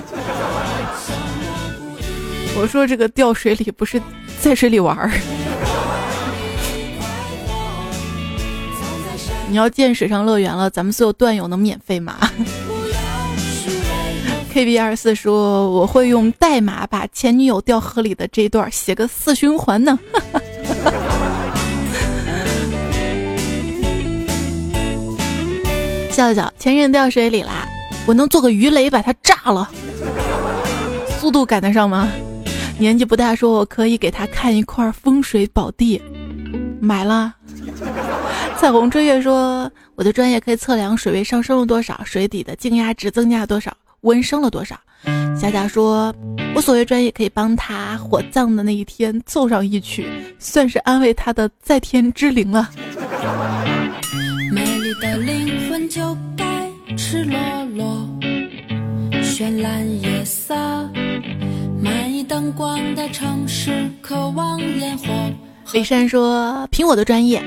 [2.58, 4.02] 我说这个掉水里不是
[4.40, 5.12] 在水里玩儿。
[9.50, 12.18] 你要建水上乐园了，咱们所有段友能免费吗
[14.52, 19.98] ？K B 二四说：“我会用代码把前女友掉河里的这一段写个四循环呢。
[26.12, 27.66] ”笑笑，前任掉水里啦，
[28.06, 29.72] 我能做个鱼雷把它炸了，
[31.18, 32.10] 速度赶得上吗？
[32.78, 36.02] 年纪不大，说我可以给他看一块风水宝地，
[36.82, 37.34] 买了。
[38.58, 43.72] 彩虹追月说：“我的专业可以测量水位上升了多少，水底的静压值增加了多少，
[44.02, 44.80] 温升了多少。”
[45.40, 46.14] 佳佳说
[46.54, 52.70] ：“我所谓专业可以帮他火葬的那一天奏上一曲，算是安慰他的在天之灵了。”
[54.54, 57.38] 美丽的灵魂就该赤裸
[57.76, 58.08] 裸，
[59.24, 60.56] 绚烂夜色，
[61.82, 65.06] 满意灯光的城市，渴望烟火。
[65.74, 67.42] 李珊说：“凭我的专业。”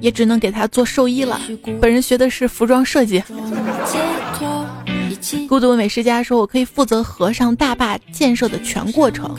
[0.00, 1.38] 也只能给他做兽医了。
[1.78, 3.22] 本人学的是服装设计。
[5.48, 9.36] 孤独美食家说：“我可以负责和尚大坝建设的全过程，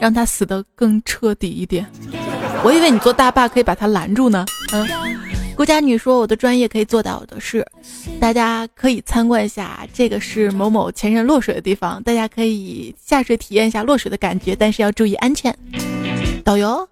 [0.00, 1.86] 让他死得更彻底一点。”
[2.64, 4.46] 我以为你做大坝可以把他拦住呢。
[4.72, 4.86] 嗯，
[5.56, 7.66] 顾家女说：“我的专业可以做到的是，
[8.20, 15.54] 大家可以参观一下，这个是某某前任落水的地方，大家可以下水体验一下落水的感觉，但是要注意安全。”
[16.44, 16.88] 导游。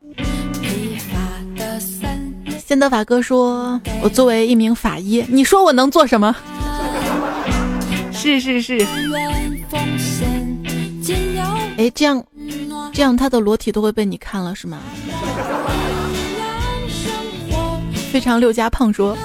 [2.66, 6.34] 先德法哥说：“我作为一名法医，你说我能做什么？”
[8.22, 8.86] 是是是。
[11.78, 12.22] 哎，这样
[12.92, 14.78] 这样他的裸体都会被你看了是吗？
[18.12, 19.16] 非常六加胖说：“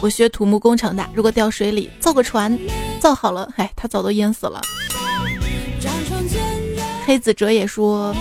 [0.00, 2.58] 我学土木工程的，如果掉水里造个船，
[2.98, 4.62] 造好了，哎，他早都淹死了。”
[7.04, 8.16] 黑子哲也说：“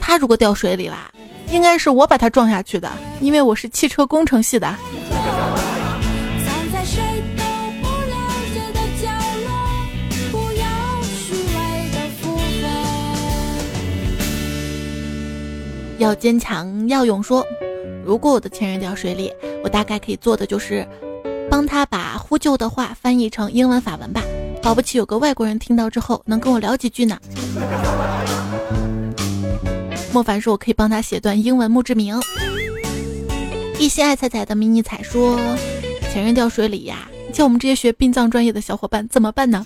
[0.00, 1.08] 他如果掉水里啦。”
[1.52, 2.90] 应该是我把他撞下去的，
[3.20, 4.74] 因为我是汽车工程系的。
[15.98, 17.22] 要坚强，要勇。
[17.22, 17.44] 说，
[18.04, 19.32] 如果我的前任掉水里，
[19.62, 20.86] 我大概可以做的就是
[21.50, 24.22] 帮他把呼救的话翻译成英文法文吧。
[24.62, 27.18] 保不齐有个外国人听到之后能跟我聊几句呢。
[30.12, 32.20] 莫凡说：“我可以帮他写段英文墓志铭。”
[33.78, 35.38] 一心爱彩彩的迷你彩说
[36.12, 39.64] ：“前任掉水里呀，叫我们这些学殡葬专业的小伙伴怎么办呢？”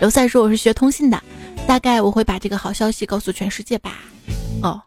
[0.00, 1.22] 刘赛说：“我是学通信的，
[1.66, 3.98] 大概我会把这个好消息告诉全世界吧。”
[4.62, 4.80] 哦，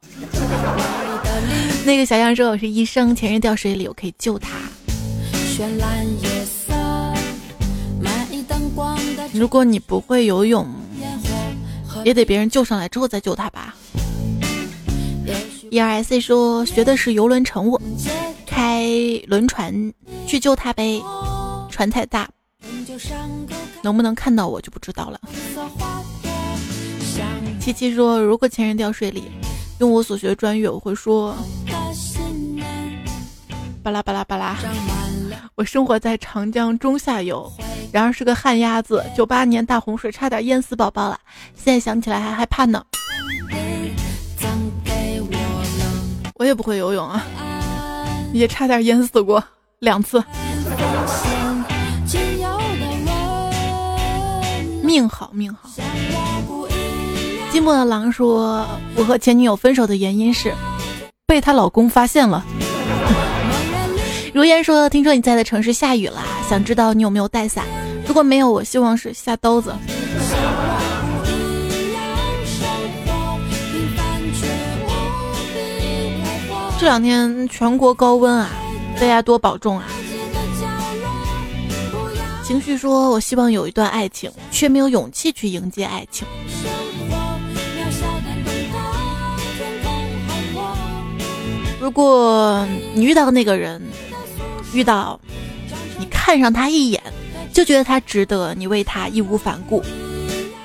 [1.86, 4.49] 那个小样说：“我是医生，前任掉水里，我可以救他。”
[9.34, 10.67] 如果你不会游泳。
[12.03, 13.76] 也得别人救上来之后再救他吧。
[15.69, 17.80] E R S C 说学的是游轮乘务，
[18.45, 18.89] 开
[19.28, 19.93] 轮船
[20.28, 21.01] 去救他呗。
[21.69, 22.28] 船太大，
[23.84, 25.21] 能不能看到我就不知道了。
[27.64, 29.32] 七七说如果前任掉水里，
[29.80, 31.34] 用我所学专业我会说，
[33.82, 34.57] 巴拉巴拉巴拉。
[35.55, 37.49] 我生活在长江中下游，
[37.89, 39.01] 然而是个旱鸭子。
[39.16, 41.18] 九八年大洪水差点淹死宝宝了，
[41.55, 42.84] 现在想起来还害怕呢。
[46.36, 47.24] 我也不会游泳啊，
[48.34, 49.41] 也差点淹死过
[49.80, 50.22] 两次。
[54.82, 55.70] 命好命好。
[57.54, 60.51] 寂寞的狼说：“我和前女友分手的原因是
[61.28, 62.43] 被她老公发现了。”
[64.34, 67.64] 如烟说：“听说你在的城市下雨了，想知道你有没有带伞？
[68.08, 69.72] 如果没有，我希望是下刀子。”
[76.80, 78.49] 这两天全国高温啊，
[78.95, 79.86] 大家多保重啊！
[82.43, 86.28] 情绪说：“我希望有一段爱情，却没有勇气去迎接爱情。”
[91.84, 92.65] 如果
[92.95, 93.81] 你遇到那个人，
[94.73, 95.19] 遇到
[95.99, 97.03] 你看上他一眼，
[97.51, 99.84] 就觉得他值得你为他义无反顾，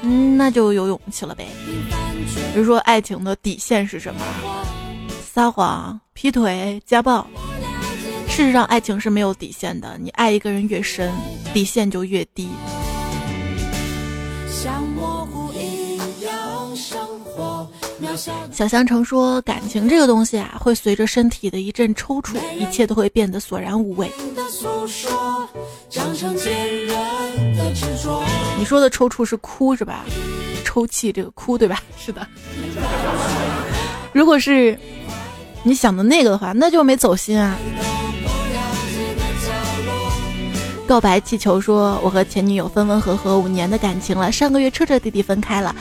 [0.02, 1.44] 嗯，那就有勇气了呗。
[2.54, 4.20] 比如说爱情的底线是什么？
[5.20, 7.26] 撒谎、劈腿、家暴。
[8.28, 9.98] 事实上，爱情是没有底线的。
[10.00, 11.12] 你爱一个人越深，
[11.52, 12.48] 底线就越低。
[14.48, 15.28] 像我
[18.52, 24.10] 小香橙说：“感情这个东西啊，会随着身体的一阵抽搐，一切都会变得索然无味。”
[28.58, 30.04] 你说的抽搐是哭是吧？
[30.64, 31.80] 抽泣这个哭对吧？
[31.96, 32.26] 是的。
[34.12, 34.78] 如果是
[35.62, 37.56] 你想的那个的话，那就没走心啊。
[40.86, 45.74] 告白气球说：“我和前女友分分合合五年的感情了，上个月彻彻底底分开了。”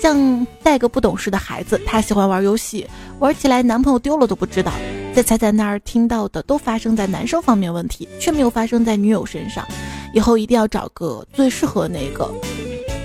[0.00, 2.86] 像带个不懂事的孩子，他喜欢玩游戏，
[3.18, 4.72] 玩起来男朋友丢了都不知道。
[5.14, 9.66] 在彩彩那儿听到的都发生在男生方面问题，却没有发生在女友身上。
[10.14, 12.32] 以后一定要找个最适合那个。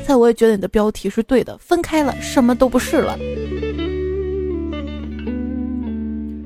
[0.07, 3.17] 在我也觉得你的标题是对的，分开了什么都不是了。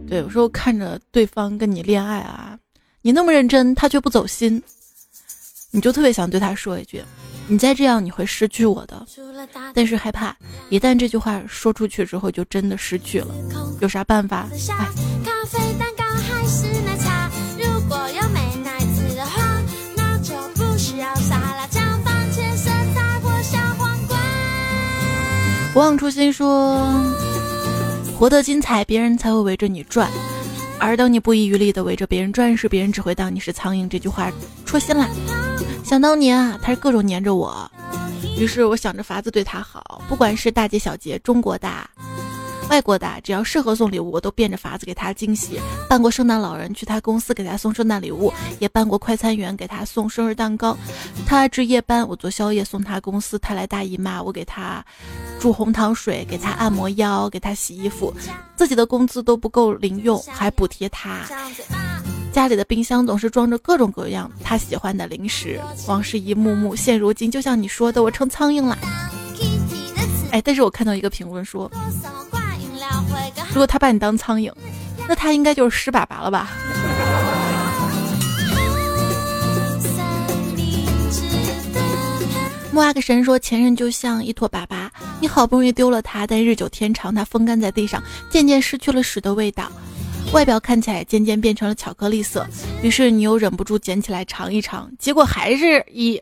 [0.07, 2.57] 对，有时候看着对方跟你恋爱啊，
[3.01, 4.61] 你那么认真，他却不走心，
[5.71, 7.03] 你就特别想对他说一句
[7.49, 9.05] ：“你再这样，你会失去我的。”
[9.73, 10.35] 但是害怕，
[10.69, 13.27] 一旦这句话说出去之后，就真的失去了。
[13.79, 14.47] 有啥办法？
[14.51, 14.87] 哎。
[25.73, 26.83] 不忘初心说，
[28.17, 30.09] 活得精彩，别人才会围着你转；
[30.79, 33.87] 而当你不遗余力的围着别人转时，别人只会当你是苍蝇。
[33.87, 34.31] 这句话
[34.65, 35.07] 戳心了。
[35.85, 37.71] 想当年啊，他是各种黏着我，
[38.39, 41.89] 于是我想着法子对他好，不管是大节小节，中国大。
[42.69, 45.57] 外国的，只要适合送礼物，我都变着法子给他惊喜。
[45.87, 50.77] 扮过圣诞老人去他公司给他送圣诞礼物，也扮过快餐员给他送生日蛋糕。
[51.25, 53.39] 他值夜班，我做宵夜送他公司。
[53.39, 54.85] 他来大姨妈，我给他
[55.39, 58.13] 煮红糖水，给他按摩腰，给他洗衣服。
[58.57, 61.21] 自己的工资都不够零用，还补贴他。
[62.37, 65.59] 家里的冰箱总是装着各种各样他喜欢的零食。
[65.87, 68.77] 往事一幕幕，现如今就像你说的，我成苍蝇了。
[70.29, 71.67] 哎，但是我看到一个评论说。
[73.49, 74.53] 如果他把你当苍蝇，
[75.09, 76.51] 那他应该就是湿粑粑了吧？
[82.71, 84.87] 木阿克神说，前任就像一坨粑粑，
[85.19, 89.71] 你好不容易丢了它，但日久天长，它风干在地上，渐渐失去了屎的味道，
[90.33, 92.47] 外表看起来渐渐变成了巧克力色，
[92.83, 96.21] 于是你又忍不住捡起来尝一尝，结果还是一。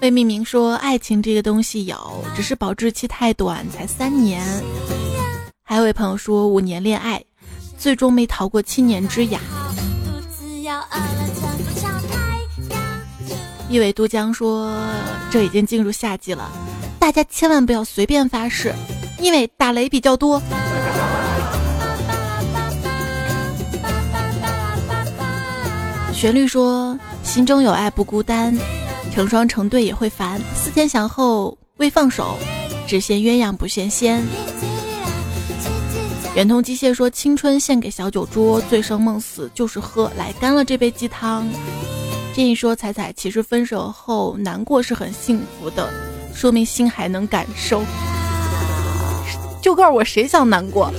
[0.00, 4.44] 被命名说爱情这个东西有，只是保质期太短，才三年。
[5.64, 7.22] 还有位朋友说五年恋爱，
[7.78, 9.40] 最终没逃过七年之痒。
[13.68, 14.74] 一尾渡江说
[15.30, 16.50] 这已经进入夏季了，
[16.98, 18.74] 大家千万不要随便发誓，
[19.20, 20.42] 因为打雷比较多。
[26.12, 28.56] 旋律说心中有爱不孤单。
[29.10, 32.36] 成双成对也会烦，思前想后未放手，
[32.86, 34.24] 只羡鸳鸯不羡仙。
[36.36, 41.48] 圆通机械说：“青春献给小酒桌，醉生梦死就是喝，来干了这杯鸡汤。”
[42.32, 45.92] 建议说：“彩彩，其实分手后难过是很幸福的，
[46.38, 47.82] 说明心还能感受。”
[49.60, 50.92] 就告诉我谁想难过，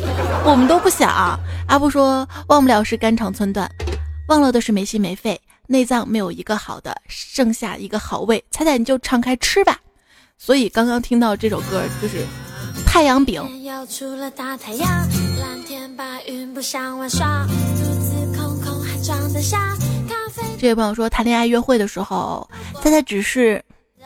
[0.44, 1.40] 我们都不想。
[1.68, 3.72] 阿布说：“忘不了是肝肠寸断，
[4.28, 5.40] 忘了的是没心没肺。”
[5.72, 9.78] 内脏没有一个好的，剩下一个好胃，彩彩你就敞开吃吧。
[10.36, 12.26] 所以刚刚听到这首歌就是
[12.88, 13.42] 太阳饼。
[20.58, 22.50] 这位朋友说谈恋爱约会的时候，
[22.82, 23.64] 彩彩只是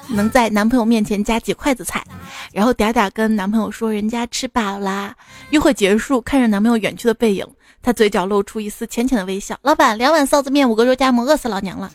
[0.09, 2.03] 能在男朋友面前夹几筷子菜，
[2.51, 5.15] 然后嗲嗲跟男朋友说人家吃饱啦。
[5.51, 7.45] 约会结束，看着男朋友远去的背影。
[7.81, 9.57] 她嘴角露出一丝浅浅的微笑。
[9.61, 11.91] 老板，两碗臊子面，五个肉夹馍，饿死老娘了。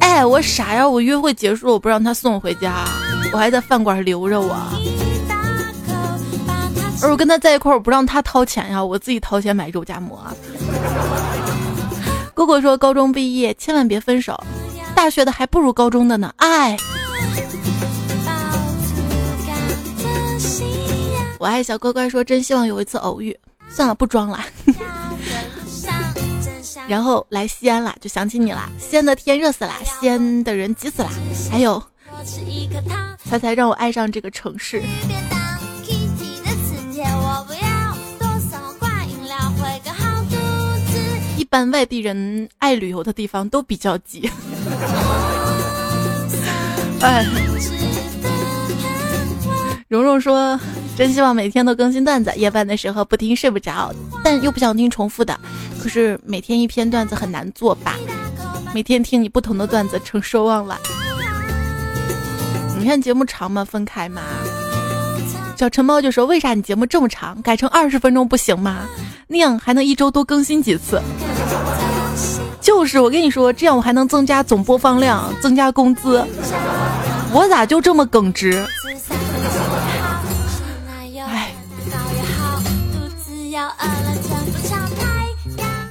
[0.00, 0.88] 哎，我傻呀！
[0.88, 2.84] 我约会结束，我不让他送我回家，
[3.32, 4.56] 我还在饭馆留着我。
[7.02, 10.20] 而我跟他在一块儿，我不让他掏钱呀，我自己掏钱买肉夹馍。
[12.32, 14.42] 哥哥说，高中毕业千万别分手，
[15.04, 16.32] 大学的还不如高中的呢。
[16.38, 16.74] 哎。
[21.38, 23.38] 我爱小乖乖说：“真希望有一次偶遇。”
[23.68, 24.42] 算了，不装了。
[26.88, 28.66] 然后来西安了，就想起你了。
[28.78, 31.10] 西安的天热死了，西安的人急死了。
[31.50, 31.82] 还有，
[33.26, 34.82] 猜猜让我爱上这个城市。
[41.54, 44.28] 一般外地人爱旅游的地方都比较急。
[47.00, 47.24] 哎。
[49.86, 50.58] 蓉蓉说
[50.98, 53.94] ：“真希望每天都更新段子，夜班的时候不听睡不着，
[54.24, 55.38] 但又不想听重复的。
[55.80, 57.94] 可是每天一篇段子很难做吧？
[58.74, 60.76] 每天听你不同的段子成奢望了。
[62.76, 63.64] 你看节目长吗？
[63.64, 64.22] 分开吗？”
[65.56, 67.40] 小陈猫就说：“为啥你节目这么长？
[67.42, 68.80] 改成二十分钟不行吗？
[69.28, 71.00] 那样还能一周多更新几次。”
[72.60, 76.24] 就是我跟你说，这样我还能增加总播放量，增加工资。
[77.32, 78.66] 我咋就这么耿直？
[81.18, 81.50] 哎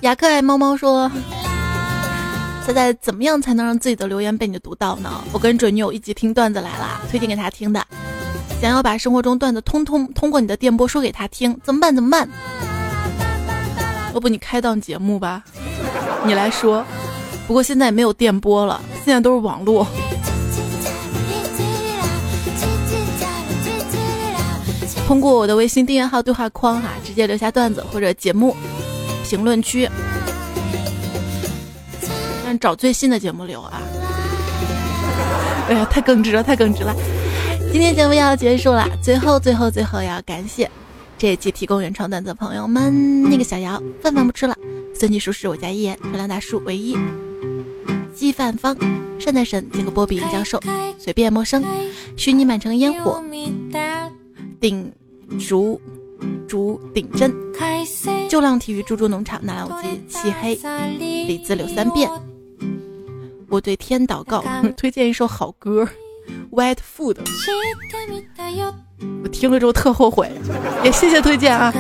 [0.02, 1.10] 雅克爱猫猫说
[2.66, 5.10] ：“现在怎么样才能让自己的留言被你读到呢？
[5.32, 7.82] 我跟准女友一起听段子来了，推荐给他听的。
[8.64, 11.94] 想要把生活中段子通通通过你的电波说给他听，怎么办？
[11.94, 12.30] 怎么办？
[14.14, 15.44] 要不你开档节目吧，
[16.26, 16.86] 你来说。
[17.46, 19.86] 不过现在没有电波了，现在都是网络。”
[25.06, 28.56] 通过我的微信订阅号对话框哈，直接留下段子或者节目
[29.26, 29.90] 评论区，
[32.46, 33.82] 但找最新的节目留啊。
[35.68, 36.96] 哎呀，太耿直了，太耿直了！
[37.74, 40.70] 今天节目要结束了，最后最后最后要感谢
[41.18, 44.56] 这一期提供原创段子的朋友们，那个小姚，饭饭不吃了，
[44.94, 46.96] 孙继书是我家一言，漂亮大叔唯一，
[48.14, 48.78] 鸡饭方，
[49.20, 50.62] 善财神，见个波比教授，
[51.00, 51.64] 随便陌生，
[52.16, 53.20] 虚拟满城烟火，
[54.60, 54.94] 顶
[55.40, 55.82] 竹
[56.48, 57.34] 竹顶针，
[58.30, 60.60] 旧浪体育猪猪农场，那两鸡漆黑，
[61.00, 62.08] 李子柳三变。
[63.50, 64.44] 我对天祷告，
[64.78, 65.84] 推荐一首好歌，
[66.52, 67.16] 《White Food》。
[69.24, 70.32] 我听了之后特后悔，
[70.84, 71.74] 也谢谢推荐啊。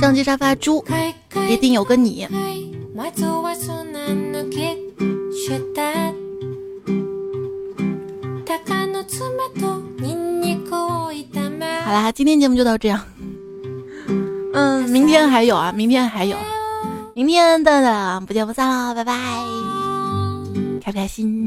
[0.00, 0.84] 上期沙发猪，
[1.48, 2.26] 一定有个你。
[11.84, 13.02] 好啦，今天节目就到这样。
[14.54, 16.36] 嗯，明天还有啊，明天还有，
[17.18, 19.12] 明天的的不见不散了，拜拜！
[20.80, 21.44] 开不开心？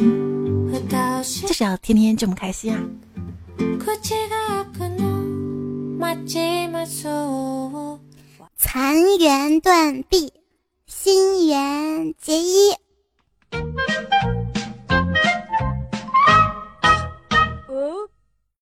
[1.48, 2.84] 就是要天天这么开心啊！
[8.58, 10.34] 残垣断壁，
[10.88, 12.74] 新垣结衣。